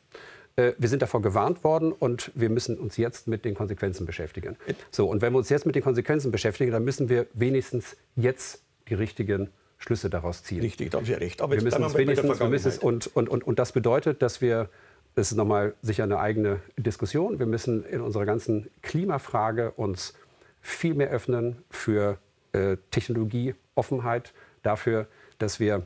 [0.56, 4.56] Wir sind davor gewarnt worden und wir müssen uns jetzt mit den Konsequenzen beschäftigen.
[4.89, 8.63] So, und wenn wir uns jetzt mit den Konsequenzen beschäftigen, dann müssen wir wenigstens jetzt
[8.88, 10.61] die richtigen Schlüsse daraus ziehen.
[10.61, 11.41] Richtig, da haben Sie recht.
[11.41, 14.41] Aber wir müssen es wenigstens, wir müssen es, und, und, und, und das bedeutet, dass
[14.41, 14.69] wir,
[15.15, 20.13] das ist nochmal sicher eine eigene Diskussion, wir müssen in unserer ganzen Klimafrage uns
[20.61, 22.17] viel mehr öffnen für
[22.53, 24.33] äh, Technologieoffenheit,
[24.63, 25.07] dafür,
[25.38, 25.85] dass wir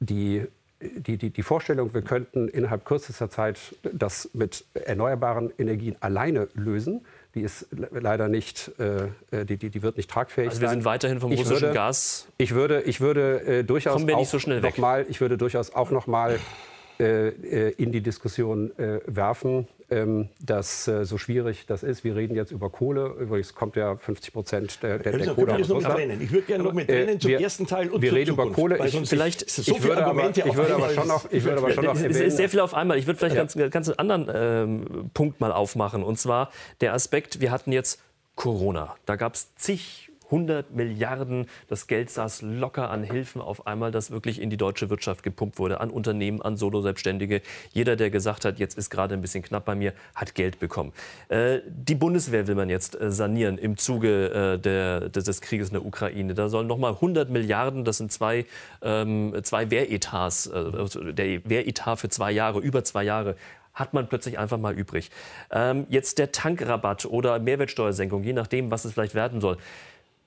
[0.00, 0.46] die,
[0.80, 7.04] die, die, die Vorstellung, wir könnten innerhalb kürzester Zeit das mit erneuerbaren Energien alleine lösen,
[7.38, 11.20] die ist leider nicht, äh, die, die, die, wird nicht tragfähig also wir sind weiterhin
[11.20, 12.26] vom ich russischen würde, Gas.
[12.36, 14.78] Ich würde, ich würde äh, durchaus nicht so schnell weg.
[14.78, 16.38] Mal, ich würde durchaus auch noch mal äh, äh
[16.98, 22.04] in die Diskussion äh, werfen, ähm, dass äh, so schwierig das ist.
[22.04, 23.14] Wir reden jetzt über Kohle.
[23.20, 26.20] Übrigens kommt ja 50 Prozent der, der, der Kohle aus Russland.
[26.20, 28.62] Ich würde gerne noch mit trennen zum wir, ersten Teil und Wir reden Zukunft, über
[28.62, 28.86] Kohle.
[28.86, 31.84] Ich, vielleicht, so ich, würde aber, ich würde aber schon noch, ich würde aber schon
[31.84, 32.98] noch Es ist sehr viel auf einmal.
[32.98, 33.42] Ich würde vielleicht ja.
[33.42, 36.02] ganz, ganz einen anderen ähm, Punkt mal aufmachen.
[36.02, 38.00] Und zwar der Aspekt, wir hatten jetzt
[38.34, 38.96] Corona.
[39.06, 41.46] Da gab es zig 100 Milliarden.
[41.68, 45.58] Das Geld saß locker an Hilfen auf einmal, das wirklich in die deutsche Wirtschaft gepumpt
[45.58, 47.42] wurde, an Unternehmen, an Solo-Selbstständige.
[47.72, 50.92] Jeder, der gesagt hat, jetzt ist gerade ein bisschen knapp bei mir, hat Geld bekommen.
[51.28, 55.74] Äh, die Bundeswehr will man jetzt äh, sanieren im Zuge äh, der, des Krieges in
[55.74, 56.34] der Ukraine.
[56.34, 58.46] Da sollen noch mal 100 Milliarden, das sind zwei,
[58.82, 63.36] ähm, zwei Wehretats, äh, der Wehretat für zwei Jahre, über zwei Jahre,
[63.78, 65.10] hat man plötzlich einfach mal übrig.
[65.50, 69.56] Ähm, jetzt der Tankrabatt oder Mehrwertsteuersenkung, je nachdem, was es vielleicht werden soll.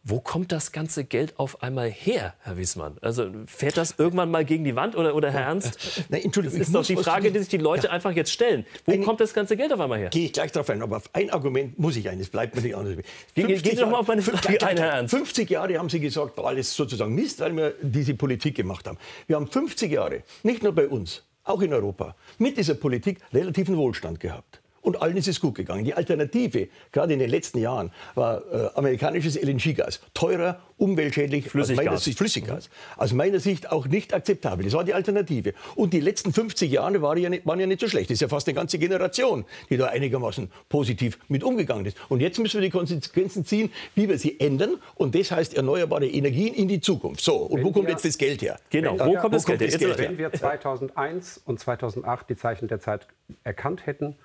[0.03, 2.97] Wo kommt das ganze Geld auf einmal her, Herr Wiesmann?
[3.01, 6.03] Also fährt das irgendwann mal gegen die Wand oder, oder Herr Ernst?
[6.09, 7.93] Nein, Entschuldigung, das ist doch die Frage, die sich die Leute ja.
[7.93, 8.65] einfach jetzt stellen.
[8.85, 10.09] Wo ein, kommt das ganze Geld auf einmal her?
[10.09, 12.63] Gehe ich gleich darauf ein, aber auf ein Argument muss ich ein, es bleibt mir
[12.63, 12.95] nicht anders.
[13.35, 15.13] Gehen, Sie doch mal auf meine Frage ein, Herr Ernst.
[15.13, 18.97] 50 Jahre haben Sie gesagt, war alles sozusagen Mist, weil wir diese Politik gemacht haben.
[19.27, 23.77] Wir haben 50 Jahre, nicht nur bei uns, auch in Europa, mit dieser Politik relativen
[23.77, 24.60] Wohlstand gehabt.
[24.81, 25.85] Und allen ist es gut gegangen.
[25.85, 29.99] Die Alternative, gerade in den letzten Jahren, war äh, amerikanisches LNG-Gas.
[30.13, 31.79] Teurer, umweltschädlich, Flüssiggas.
[31.79, 32.69] Aus meiner Sicht, Flüssiggas.
[32.97, 34.65] Aus meiner Sicht auch nicht akzeptabel.
[34.65, 35.53] Das war die Alternative.
[35.75, 38.09] Und die letzten 50 Jahre waren ja, nicht, waren ja nicht so schlecht.
[38.09, 41.97] Das ist ja fast eine ganze Generation, die da einigermaßen positiv mit umgegangen ist.
[42.09, 44.77] Und jetzt müssen wir die Konsequenzen ziehen, wie wir sie ändern.
[44.95, 47.21] Und das heißt erneuerbare Energien in die Zukunft.
[47.21, 48.59] So, und wenn wo kommt wir, jetzt das Geld her?
[48.71, 50.09] Genau, wo kommt das, Geld, das Geld her?
[50.09, 53.07] Wenn wir 2001 und 2008 die Zeichen der Zeit
[53.43, 54.15] erkannt hätten,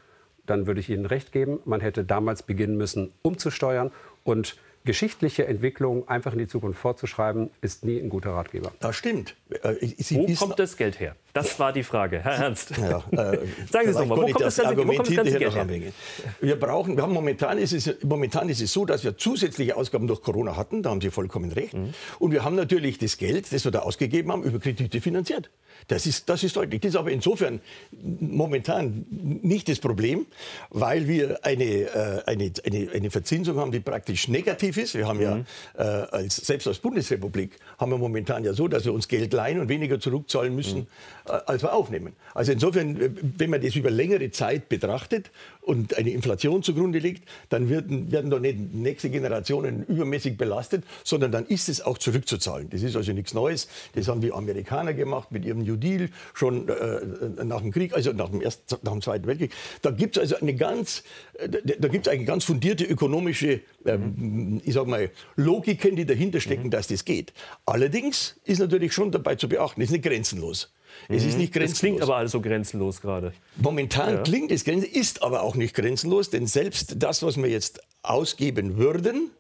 [0.46, 1.60] dann würde ich Ihnen recht geben.
[1.64, 3.90] Man hätte damals beginnen müssen, umzusteuern.
[4.24, 8.72] Und geschichtliche Entwicklung einfach in die Zukunft vorzuschreiben, ist nie ein guter Ratgeber.
[8.80, 9.36] Das stimmt.
[9.62, 11.16] Äh, Sie wo kommt das Geld her?
[11.36, 12.20] Das war die Frage.
[12.24, 12.70] Herr Ernst.
[12.78, 13.38] Ja, äh,
[13.70, 14.16] Sagen Sie es nochmal.
[14.16, 15.92] Wo, kommt das ganze, wo kommt das ganze Geld her?
[16.40, 20.06] Wir brauchen, wir haben momentan, ist es, momentan ist es so, dass wir zusätzliche Ausgaben
[20.06, 20.82] durch Corona hatten.
[20.82, 21.74] Da haben Sie vollkommen recht.
[21.74, 21.92] Mhm.
[22.20, 25.50] Und wir haben natürlich das Geld, das wir da ausgegeben haben, über Kredite finanziert.
[25.88, 26.80] Das ist, das ist deutlich.
[26.80, 27.60] Das ist aber insofern
[27.92, 30.26] momentan nicht das Problem,
[30.70, 34.94] weil wir eine, äh, eine, eine, eine Verzinsung haben, die praktisch negativ ist.
[34.94, 35.44] Wir haben mhm.
[35.76, 39.34] ja äh, als, selbst als Bundesrepublik haben wir momentan ja so, dass wir uns Geld
[39.34, 40.86] leihen und weniger zurückzahlen müssen, mhm.
[41.28, 42.14] Als wir aufnehmen.
[42.34, 47.28] Also insofern, äh, wenn man das über längere Zeit betrachtet und eine Inflation zugrunde liegt,
[47.48, 52.70] dann werden, werden da nicht nächste Generationen übermäßig belastet, sondern dann ist es auch zurückzuzahlen.
[52.70, 53.68] Das ist also nichts Neues.
[53.94, 58.12] Das haben die Amerikaner gemacht mit ihrem New Deal schon äh, nach dem Krieg, also
[58.12, 59.52] nach dem, ersten, nach dem Zweiten Weltkrieg.
[59.82, 61.02] Da gibt es also eine ganz,
[61.34, 66.40] äh, da gibt es eine ganz fundierte ökonomische, ähm, ich sag mal, Logiken, die dahinter
[66.40, 66.70] stecken, mhm.
[66.70, 67.32] dass das geht.
[67.64, 70.72] Allerdings ist natürlich schon dabei zu beachten, es ist nicht grenzenlos.
[71.08, 71.40] Es ist mhm.
[71.40, 71.72] nicht grenzenlos.
[71.72, 73.32] Es klingt aber alles so grenzenlos gerade.
[73.56, 74.22] Momentan ja.
[74.22, 78.76] klingt es grenzenlos, ist aber auch nicht grenzenlos, denn selbst das, was wir jetzt ausgeben
[78.76, 79.30] würden,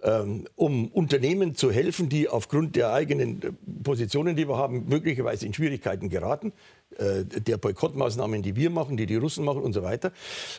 [0.00, 5.44] ähm, um Unternehmen zu helfen, die aufgrund der eigenen äh, Positionen, die wir haben, möglicherweise
[5.44, 6.52] in Schwierigkeiten geraten,
[6.98, 10.12] äh, der Boykottmaßnahmen, die wir machen, die die Russen machen und so weiter.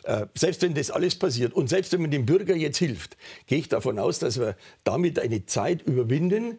[0.04, 3.58] Äh, selbst wenn das alles passiert und selbst wenn man dem Bürger jetzt hilft, gehe
[3.58, 6.58] ich davon aus, dass wir damit eine Zeit überwinden,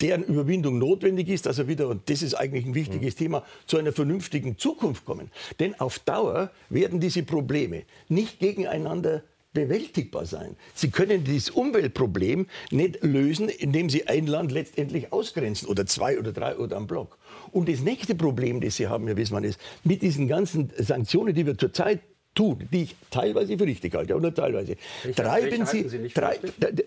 [0.00, 3.18] deren Überwindung notwendig ist, dass er wieder, und das ist eigentlich ein wichtiges mhm.
[3.18, 5.30] Thema, zu einer vernünftigen Zukunft kommen.
[5.60, 9.22] Denn auf Dauer werden diese Probleme nicht gegeneinander
[9.54, 10.56] bewältigbar sein.
[10.74, 16.32] Sie können dieses Umweltproblem nicht lösen, indem Sie ein Land letztendlich ausgrenzen oder zwei oder
[16.32, 17.16] drei oder am Block.
[17.52, 21.46] Und das nächste Problem, das Sie haben, Herr Wissmann, ist, mit diesen ganzen Sanktionen, die
[21.46, 22.00] wir zurzeit
[22.34, 26.38] tun, die ich teilweise für richtig halte, oder teilweise, welche, treiben Sie, Sie drei,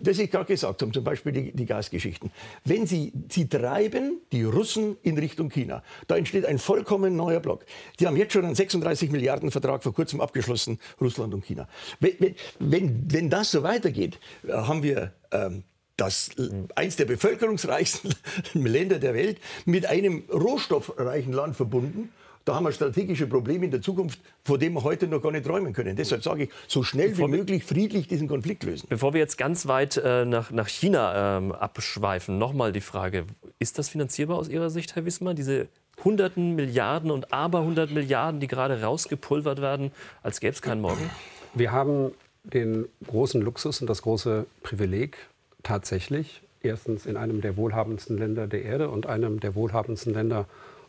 [0.02, 2.32] das ich gerade gesagt habe, zum Beispiel die, die, Gasgeschichten.
[2.66, 7.66] Wenn Sie, Sie treiben die Russen in Richtung China, da entsteht ein vollkommen neuer Block.
[8.00, 11.68] Die haben jetzt schon einen 36 Milliarden Vertrag vor kurzem abgeschlossen, Russland und China.
[12.00, 15.64] Wenn, wenn, wenn das so weitergeht, haben wir ähm,
[15.98, 16.30] das
[16.76, 18.14] eins der bevölkerungsreichsten
[18.54, 22.12] Länder der Welt mit einem rohstoffreichen Land verbunden
[22.48, 25.46] da haben wir strategische Probleme in der Zukunft, vor denen wir heute noch gar nicht
[25.46, 25.96] träumen können.
[25.96, 28.88] Deshalb sage ich, so schnell Bevor wie möglich friedlich diesen Konflikt lösen.
[28.90, 33.26] Bevor wir jetzt ganz weit äh, nach, nach China ähm, abschweifen, nochmal die Frage,
[33.60, 35.68] ist das finanzierbar aus Ihrer Sicht, Herr Wismar, diese
[36.06, 39.92] hunderten Milliarden und aber hundert Milliarden, die gerade rausgepulvert werden,
[40.24, 41.10] als gäbe es keinen Morgen?
[41.54, 42.12] Wir haben
[42.44, 45.18] den großen Luxus und das große Privileg,
[45.64, 50.46] tatsächlich erstens in einem der wohlhabendsten Länder der Erde und einem der wohlhabendsten Länder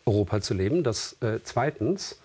[0.08, 0.82] Europa zu leben.
[0.82, 2.20] Das äh, zweitens,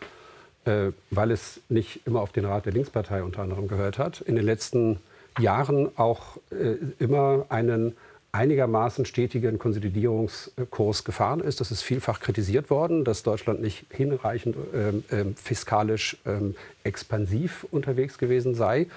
[0.66, 4.36] äh, weil es nicht immer auf den Rat der Linkspartei unter anderem gehört hat, in
[4.36, 5.00] den letzten
[5.40, 7.96] Jahren auch äh, immer einen
[8.32, 11.60] einigermaßen stetigen Konsolidierungskurs gefahren ist.
[11.60, 18.18] Das ist vielfach kritisiert worden, dass Deutschland nicht hinreichend ähm, ähm, fiskalisch ähm, expansiv unterwegs
[18.18, 18.88] gewesen sei.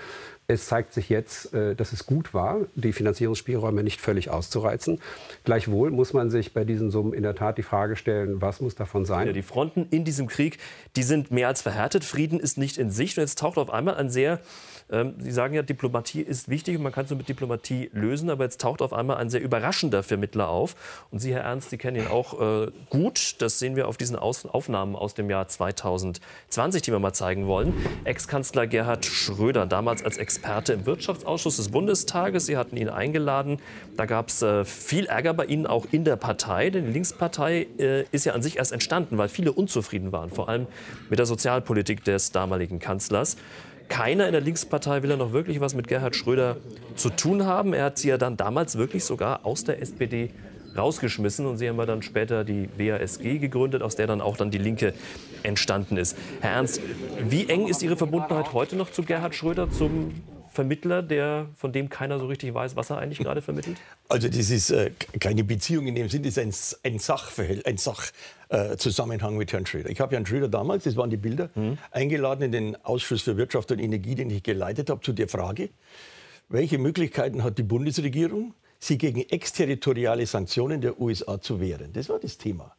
[0.49, 5.01] Es zeigt sich jetzt, äh, dass es gut war, die Finanzierungsspielräume nicht völlig auszureizen.
[5.45, 8.75] Gleichwohl muss man sich bei diesen Summen in der Tat die Frage stellen, was muss
[8.75, 9.33] davon sein?
[9.33, 10.59] Die Fronten in diesem Krieg,
[10.95, 12.05] die sind mehr als verhärtet.
[12.05, 13.19] Frieden ist nicht in Sicht.
[13.19, 14.41] Und jetzt taucht auf einmal ein sehr
[14.89, 18.61] Sie sagen ja, Diplomatie ist wichtig und man kann es mit Diplomatie lösen, aber jetzt
[18.61, 20.77] taucht auf einmal ein sehr überraschender Vermittler auf.
[21.11, 23.43] Und Sie, Herr Ernst, Sie kennen ihn auch äh, gut.
[23.43, 27.49] Das sehen wir auf diesen aus Aufnahmen aus dem Jahr 2020, die wir mal zeigen
[27.49, 27.75] wollen.
[28.05, 32.47] Ex-Kanzler Gerhard Schröder, damals als Experte im Wirtschaftsausschuss des Bundestages.
[32.47, 33.59] Sie hatten ihn eingeladen.
[33.97, 37.67] Da gab es äh, viel Ärger bei Ihnen auch in der Partei, denn die Linkspartei
[37.79, 40.69] äh, ist ja an sich erst entstanden, weil viele unzufrieden waren, vor allem
[41.11, 43.37] mit der Sozialpolitik des damaligen Kanzlers.
[43.89, 46.57] Keiner in der Linkspartei will ja noch wirklich was mit Gerhard Schröder
[46.97, 47.73] zu tun haben.
[47.73, 50.31] Er hat sie ja dann damals wirklich sogar aus der SPD
[50.77, 54.59] rausgeschmissen und sie haben dann später die WASG gegründet, aus der dann auch dann die
[54.59, 54.93] Linke
[55.43, 56.17] entstanden ist.
[56.41, 56.81] Herr Ernst,
[57.29, 60.13] wie eng ist Ihre Verbundenheit heute noch zu Gerhard Schröder, zum
[60.57, 63.77] Vermittler, der, von dem keiner so richtig weiß, was er eigentlich gerade vermittelt?
[64.09, 64.91] Also das ist äh,
[65.21, 69.67] keine Beziehung in dem Sinne, das ist ein, ein Sachverhältnis, ein Sachzusammenhang äh, mit Herrn
[69.67, 69.91] Schröder.
[69.91, 71.77] Ich habe Herrn Schröder damals, das waren die Bilder, mhm.
[71.91, 75.69] eingeladen in den Ausschuss für Wirtschaft und Energie, den ich geleitet habe, zu der Frage,
[76.49, 81.93] welche Möglichkeiten hat die Bundesregierung, sie gegen exterritoriale Sanktionen der USA zu wehren?
[81.93, 82.75] Das war das Thema.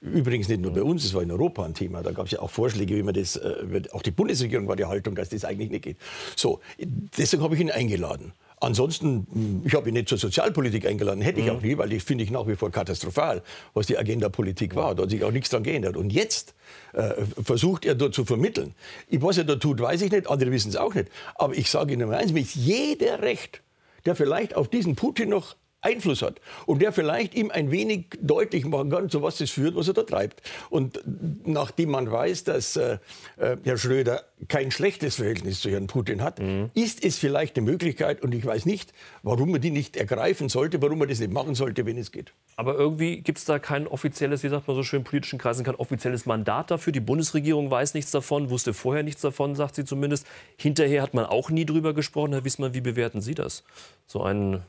[0.00, 2.02] Übrigens nicht nur bei uns, es war in Europa ein Thema.
[2.02, 4.84] Da gab es ja auch Vorschläge, wie man das, äh, auch die Bundesregierung war die
[4.84, 5.96] Haltung, dass das eigentlich nicht geht.
[6.36, 8.32] So, deswegen habe ich ihn eingeladen.
[8.62, 11.52] Ansonsten, hm, ich habe ihn nicht zur Sozialpolitik eingeladen, hätte ich mhm.
[11.52, 13.42] auch nie, weil ich finde ich nach wie vor katastrophal,
[13.74, 14.94] was die Agenda-Politik war.
[14.94, 15.96] Da hat sich auch nichts daran geändert.
[15.96, 16.54] Und jetzt
[16.92, 18.74] äh, versucht er dort zu vermitteln.
[19.08, 21.08] Ich, was er da tut, weiß ich nicht, andere wissen es auch nicht.
[21.34, 23.62] Aber ich sage Ihnen eins, mit jeder Recht,
[24.04, 28.64] der vielleicht auf diesen Putin noch Einfluss hat und der vielleicht ihm ein wenig deutlich
[28.64, 30.42] machen kann, zu was es führt, was er da treibt.
[30.70, 31.00] Und
[31.44, 32.98] nachdem man weiß, dass äh,
[33.36, 36.70] äh, Herr Schröder kein schlechtes Verhältnis zu Herrn Putin hat, mhm.
[36.74, 38.92] ist es vielleicht eine Möglichkeit, und ich weiß nicht,
[39.22, 42.32] warum man die nicht ergreifen sollte, warum man das nicht machen sollte, wenn es geht.
[42.56, 45.64] Aber irgendwie gibt es da kein offizielles, wie sagt man so schön in politischen Kreisen,
[45.64, 46.92] kein offizielles Mandat dafür.
[46.92, 50.26] Die Bundesregierung weiß nichts davon, wusste vorher nichts davon, sagt sie zumindest.
[50.56, 52.32] Hinterher hat man auch nie drüber gesprochen.
[52.32, 53.64] Herr Wissmann, wie bewerten Sie das?
[54.06, 54.62] So einen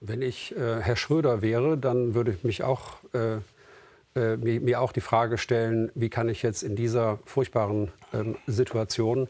[0.00, 3.36] wenn ich äh, Herr Schröder wäre, dann würde ich mich auch äh,
[4.16, 8.36] äh, mir, mir, auch die Frage stellen, wie kann ich jetzt in dieser furchtbaren ähm,
[8.46, 9.28] Situation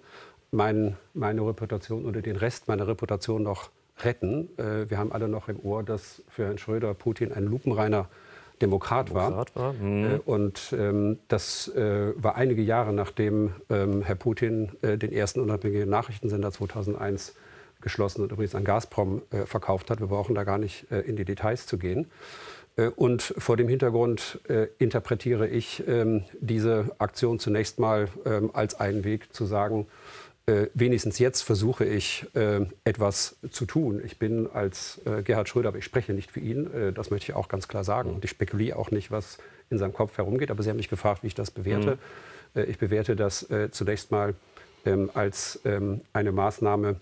[0.52, 3.70] mein, meine Reputation oder den Rest meiner Reputation noch
[4.04, 4.48] retten.
[4.58, 8.08] Äh, wir haben alle noch im Ohr, dass für Herrn Schröder Putin ein lupenreiner
[8.62, 9.64] Demokrat, Demokrat war.
[9.64, 9.72] war.
[9.74, 10.04] Mhm.
[10.04, 15.90] Äh, und ähm, das äh, war einige Jahre nachdem ähm, Herr Putin den ersten unabhängigen
[15.90, 17.34] Nachrichtensender 2001
[17.86, 20.00] geschlossen und übrigens an Gazprom äh, verkauft hat.
[20.00, 22.10] Wir brauchen da gar nicht äh, in die Details zu gehen.
[22.76, 24.40] Äh, und vor dem Hintergrund
[24.78, 29.86] interpretiere ich ähm, diese Aktion zunächst mal ähm, als einen Weg zu sagen,
[30.48, 34.00] äh, wenigstens jetzt versuche ich äh, etwas zu tun.
[34.04, 37.32] Ich bin als äh, Gerhard Schröder, aber ich spreche nicht für ihn, äh, das möchte
[37.32, 38.14] ich auch ganz klar sagen.
[38.14, 39.38] Und ich spekuliere auch nicht, was
[39.70, 41.98] in seinem Kopf herumgeht, aber Sie haben mich gefragt, wie ich das bewerte.
[42.54, 42.60] Mhm.
[42.60, 44.34] Äh, ich bewerte das äh, zunächst mal
[44.84, 47.00] ähm, als eine Maßnahme,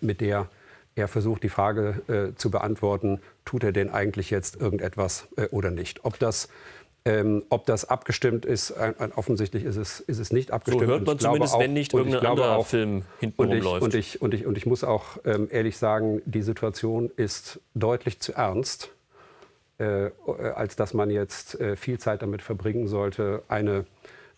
[0.00, 0.48] mit der
[0.96, 6.04] er versucht, die Frage zu beantworten, tut er denn eigentlich jetzt irgendetwas oder nicht.
[6.04, 6.48] Ob das
[7.06, 10.86] ähm, ob das abgestimmt ist, ein, ein, offensichtlich ist es, ist es nicht abgestimmt.
[10.86, 13.82] So hört man zumindest, auch, wenn nicht irgendein anderer auch, Film hinten und ich, läuft.
[13.82, 18.20] Und ich, und, ich, und ich muss auch ähm, ehrlich sagen, die Situation ist deutlich
[18.20, 18.90] zu ernst,
[19.76, 20.10] äh,
[20.54, 23.84] als dass man jetzt äh, viel Zeit damit verbringen sollte, eine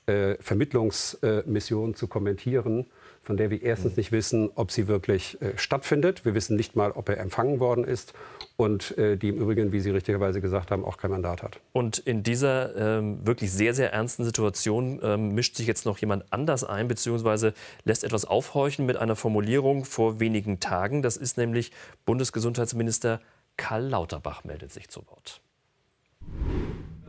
[0.07, 2.87] äh, Vermittlungsmission zu kommentieren
[3.27, 6.25] von der wir erstens nicht wissen, ob sie wirklich äh, stattfindet.
[6.25, 8.15] Wir wissen nicht mal, ob er empfangen worden ist
[8.57, 11.59] und äh, die im Übrigen, wie Sie richtigerweise gesagt haben, auch kein Mandat hat.
[11.73, 16.33] Und in dieser ähm, wirklich sehr, sehr ernsten Situation ähm, mischt sich jetzt noch jemand
[16.33, 17.53] anders ein, beziehungsweise
[17.83, 21.03] lässt etwas aufhorchen mit einer Formulierung vor wenigen Tagen.
[21.03, 21.73] Das ist nämlich
[22.05, 23.21] Bundesgesundheitsminister
[23.57, 25.41] Karl Lauterbach meldet sich zu Wort.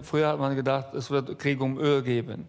[0.02, 2.48] Früher hat man gedacht, es wird Krieg um Öl geben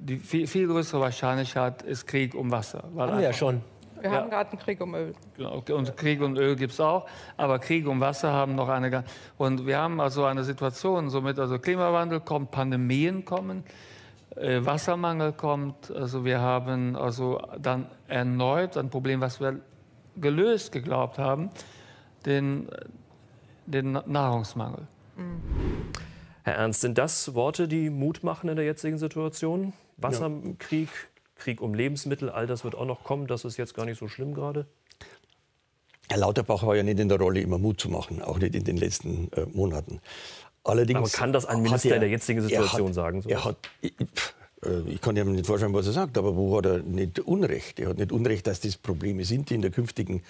[0.00, 2.84] die viel, viel größere Wahrscheinlichkeit ist Krieg um Wasser.
[2.92, 3.62] Weil haben wir ja schon.
[4.00, 4.16] Wir ja.
[4.16, 5.12] haben gerade einen Krieg um Öl.
[5.36, 9.04] Genau, und Krieg um Öl gibt es auch, aber Krieg um Wasser haben noch eine.
[9.36, 13.64] Und wir haben also eine Situation, somit also Klimawandel kommt, Pandemien kommen,
[14.36, 15.90] äh, Wassermangel kommt.
[15.90, 19.60] Also wir haben also dann erneut ein Problem, was wir
[20.16, 21.50] gelöst geglaubt haben,
[22.24, 22.68] den,
[23.66, 24.86] den Nahrungsmangel.
[25.16, 25.42] Mhm.
[26.44, 29.72] Herr Ernst, sind das Worte, die Mut machen in der jetzigen Situation?
[29.98, 30.88] Wasserkrieg,
[31.36, 33.26] Krieg um Lebensmittel, all das wird auch noch kommen.
[33.26, 34.66] Das ist jetzt gar nicht so schlimm gerade.
[36.08, 38.64] Herr Lauterbach war ja nicht in der Rolle, immer Mut zu machen, auch nicht in
[38.64, 40.00] den letzten äh, Monaten.
[40.64, 43.22] Allerdings Aber kann das ein Minister er, in der jetzigen Situation hat, sagen?
[43.22, 43.28] So?
[43.28, 43.56] Er hat,
[44.86, 47.78] ich kann ihm nicht vorstellen, was er sagt, aber wo hat er nicht Unrecht?
[47.78, 50.22] Er hat nicht Unrecht, dass das Probleme sind, die in der künftigen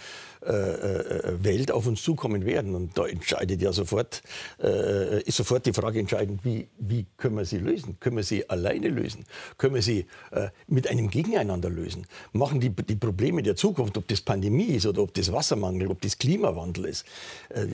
[0.47, 2.75] äh, äh, Welt auf uns zukommen werden.
[2.75, 4.23] Und da entscheidet ja sofort,
[4.63, 7.97] äh, ist sofort die Frage entscheidend, wie, wie können wir sie lösen?
[8.01, 9.25] Können wir sie alleine lösen?
[9.57, 12.07] Können wir sie äh, mit einem Gegeneinander lösen?
[12.33, 16.03] Machen die, die Probleme der Zukunft, ob das Pandemie ist oder ob das Wassermangel, ob
[16.03, 17.07] das Klimawandel ist,
[17.49, 17.67] äh,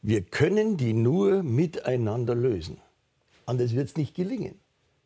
[0.00, 2.78] wir können die nur miteinander lösen.
[3.44, 4.54] Anders wird es nicht gelingen.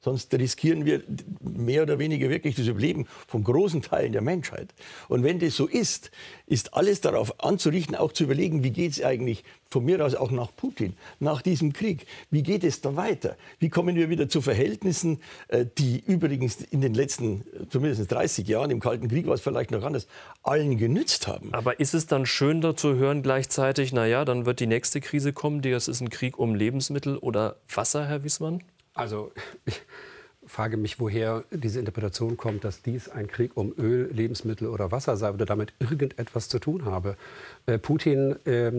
[0.05, 1.03] Sonst riskieren wir
[1.41, 4.75] mehr oder weniger wirklich das Überleben von großen Teilen der Menschheit.
[5.09, 6.11] Und wenn das so ist,
[6.47, 10.31] ist alles darauf anzurichten, auch zu überlegen, wie geht es eigentlich von mir aus auch
[10.31, 12.07] nach Putin, nach diesem Krieg.
[12.31, 13.39] Wie geht es da weiter?
[13.59, 18.71] Wie kommen wir wieder zu Verhältnissen, äh, die übrigens in den letzten zumindest 30 Jahren,
[18.71, 20.07] im Kalten Krieg war es vielleicht noch anders,
[20.43, 21.55] allen genützt haben?
[21.55, 25.33] Aber ist es dann schön da zu hören gleichzeitig, naja, dann wird die nächste Krise
[25.33, 28.63] kommen, das ist ein Krieg um Lebensmittel oder Wasser, Herr Wiesmann?
[28.95, 29.33] Also
[29.65, 29.81] ich
[30.47, 35.17] frage mich, woher diese Interpretation kommt, dass dies ein Krieg um Öl, Lebensmittel oder Wasser
[35.17, 37.17] sei oder damit irgendetwas zu tun habe.
[37.67, 38.73] Äh, Putin äh,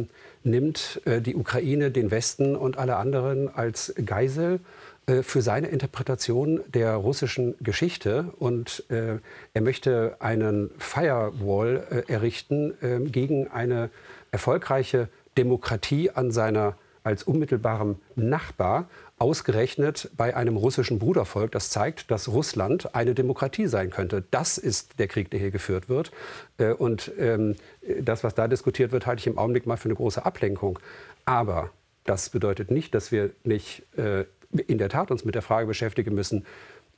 [0.44, 4.60] nimmt äh, die Ukraine, den Westen und alle anderen als Geisel
[5.08, 9.20] äh, für seine Interpretation der russischen Geschichte und äh,
[9.54, 13.90] er möchte einen Firewall äh, errichten ähm, gegen eine
[14.32, 15.08] erfolgreiche
[15.38, 16.76] Demokratie an seiner
[17.06, 21.52] als unmittelbarem Nachbar ausgerechnet bei einem russischen Brudervolk.
[21.52, 24.24] Das zeigt, dass Russland eine Demokratie sein könnte.
[24.32, 26.12] Das ist der Krieg, der hier geführt wird.
[26.58, 27.56] Äh, und ähm,
[28.02, 30.80] das, was da diskutiert wird, halte ich im Augenblick mal für eine große Ablenkung.
[31.26, 31.70] Aber
[32.04, 34.26] das bedeutet nicht, dass wir nicht äh,
[34.68, 36.46] in der Tat uns mit der Frage beschäftigen müssen,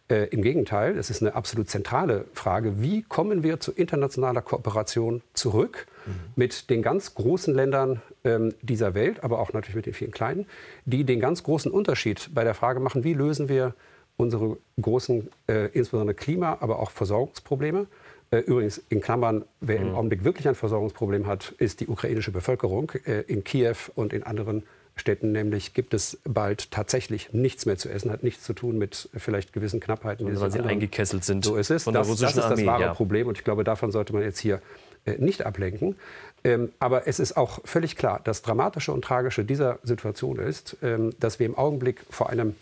[0.09, 5.21] äh, Im Gegenteil, es ist eine absolut zentrale Frage, wie kommen wir zu internationaler Kooperation
[5.33, 6.11] zurück mhm.
[6.35, 10.45] mit den ganz großen Ländern ähm, dieser Welt, aber auch natürlich mit den vielen kleinen,
[10.85, 13.73] die den ganz großen Unterschied bei der Frage machen, wie lösen wir
[14.15, 17.87] unsere großen, äh, insbesondere Klima, aber auch Versorgungsprobleme.
[18.31, 19.87] Äh, übrigens, in Klammern, wer mhm.
[19.87, 22.91] im Augenblick wirklich ein Versorgungsproblem hat, ist die ukrainische Bevölkerung.
[23.05, 24.63] Äh, in Kiew und in anderen
[24.99, 29.09] Städten nämlich gibt es bald tatsächlich nichts mehr zu essen, hat nichts zu tun mit
[29.15, 30.27] vielleicht gewissen Knappheiten.
[30.27, 31.45] Also weil sie eingekesselt sind.
[31.45, 31.83] So ist es.
[31.83, 32.93] Von das, der russischen das ist das wahre ja.
[32.93, 34.61] Problem und ich glaube, davon sollte man jetzt hier
[35.05, 35.95] äh, nicht ablenken.
[36.43, 41.13] Ähm, aber es ist auch völlig klar, das Dramatische und Tragische dieser Situation ist, ähm,
[41.19, 42.55] dass wir im Augenblick vor einem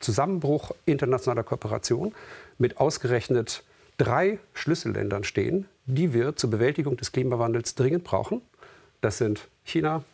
[0.00, 2.14] Zusammenbruch internationaler Kooperation
[2.58, 3.62] mit ausgerechnet
[3.96, 8.42] drei Schlüsselländern stehen, die wir zur Bewältigung des Klimawandels dringend brauchen.
[9.00, 10.04] Das sind China,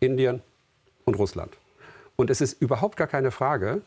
[0.00, 0.42] Indien
[1.04, 1.56] und Russland.
[2.16, 3.82] Und es ist überhaupt gar keine Frage,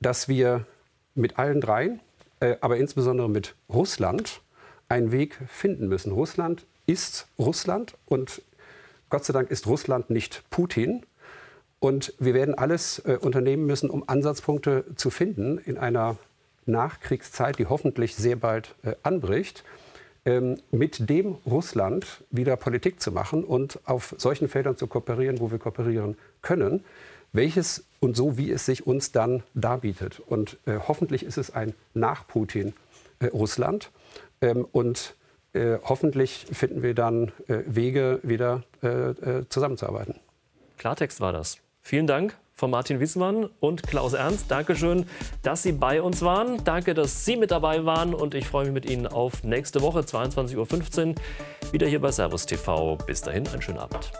[0.00, 0.66] dass wir
[1.14, 2.00] mit allen dreien,
[2.40, 4.40] äh, aber insbesondere mit Russland,
[4.88, 6.12] einen Weg finden müssen.
[6.12, 8.42] Russland ist Russland und
[9.08, 11.04] Gott sei Dank ist Russland nicht Putin.
[11.80, 16.16] Und wir werden alles äh, unternehmen müssen, um Ansatzpunkte zu finden in einer
[16.66, 19.64] Nachkriegszeit, die hoffentlich sehr bald äh, anbricht,
[20.24, 25.50] ähm, mit dem Russland wieder Politik zu machen und auf solchen Feldern zu kooperieren, wo
[25.50, 26.84] wir kooperieren können,
[27.32, 30.20] welches und so, wie es sich uns dann darbietet.
[30.20, 32.74] Und äh, hoffentlich ist es ein Nach-Putin
[33.20, 33.90] äh, Russland.
[34.40, 35.14] Ähm, und
[35.52, 40.16] äh, hoffentlich finden wir dann äh, Wege, wieder äh, zusammenzuarbeiten.
[40.78, 41.58] Klartext war das.
[41.80, 44.50] Vielen Dank von Martin Wiesmann und Klaus Ernst.
[44.50, 45.06] Dankeschön,
[45.42, 46.62] dass Sie bei uns waren.
[46.64, 48.14] Danke, dass Sie mit dabei waren.
[48.14, 51.14] Und ich freue mich mit Ihnen auf nächste Woche, 22.15 Uhr,
[51.72, 52.96] wieder hier bei Servus TV.
[53.06, 54.12] Bis dahin, einen schönen Abend.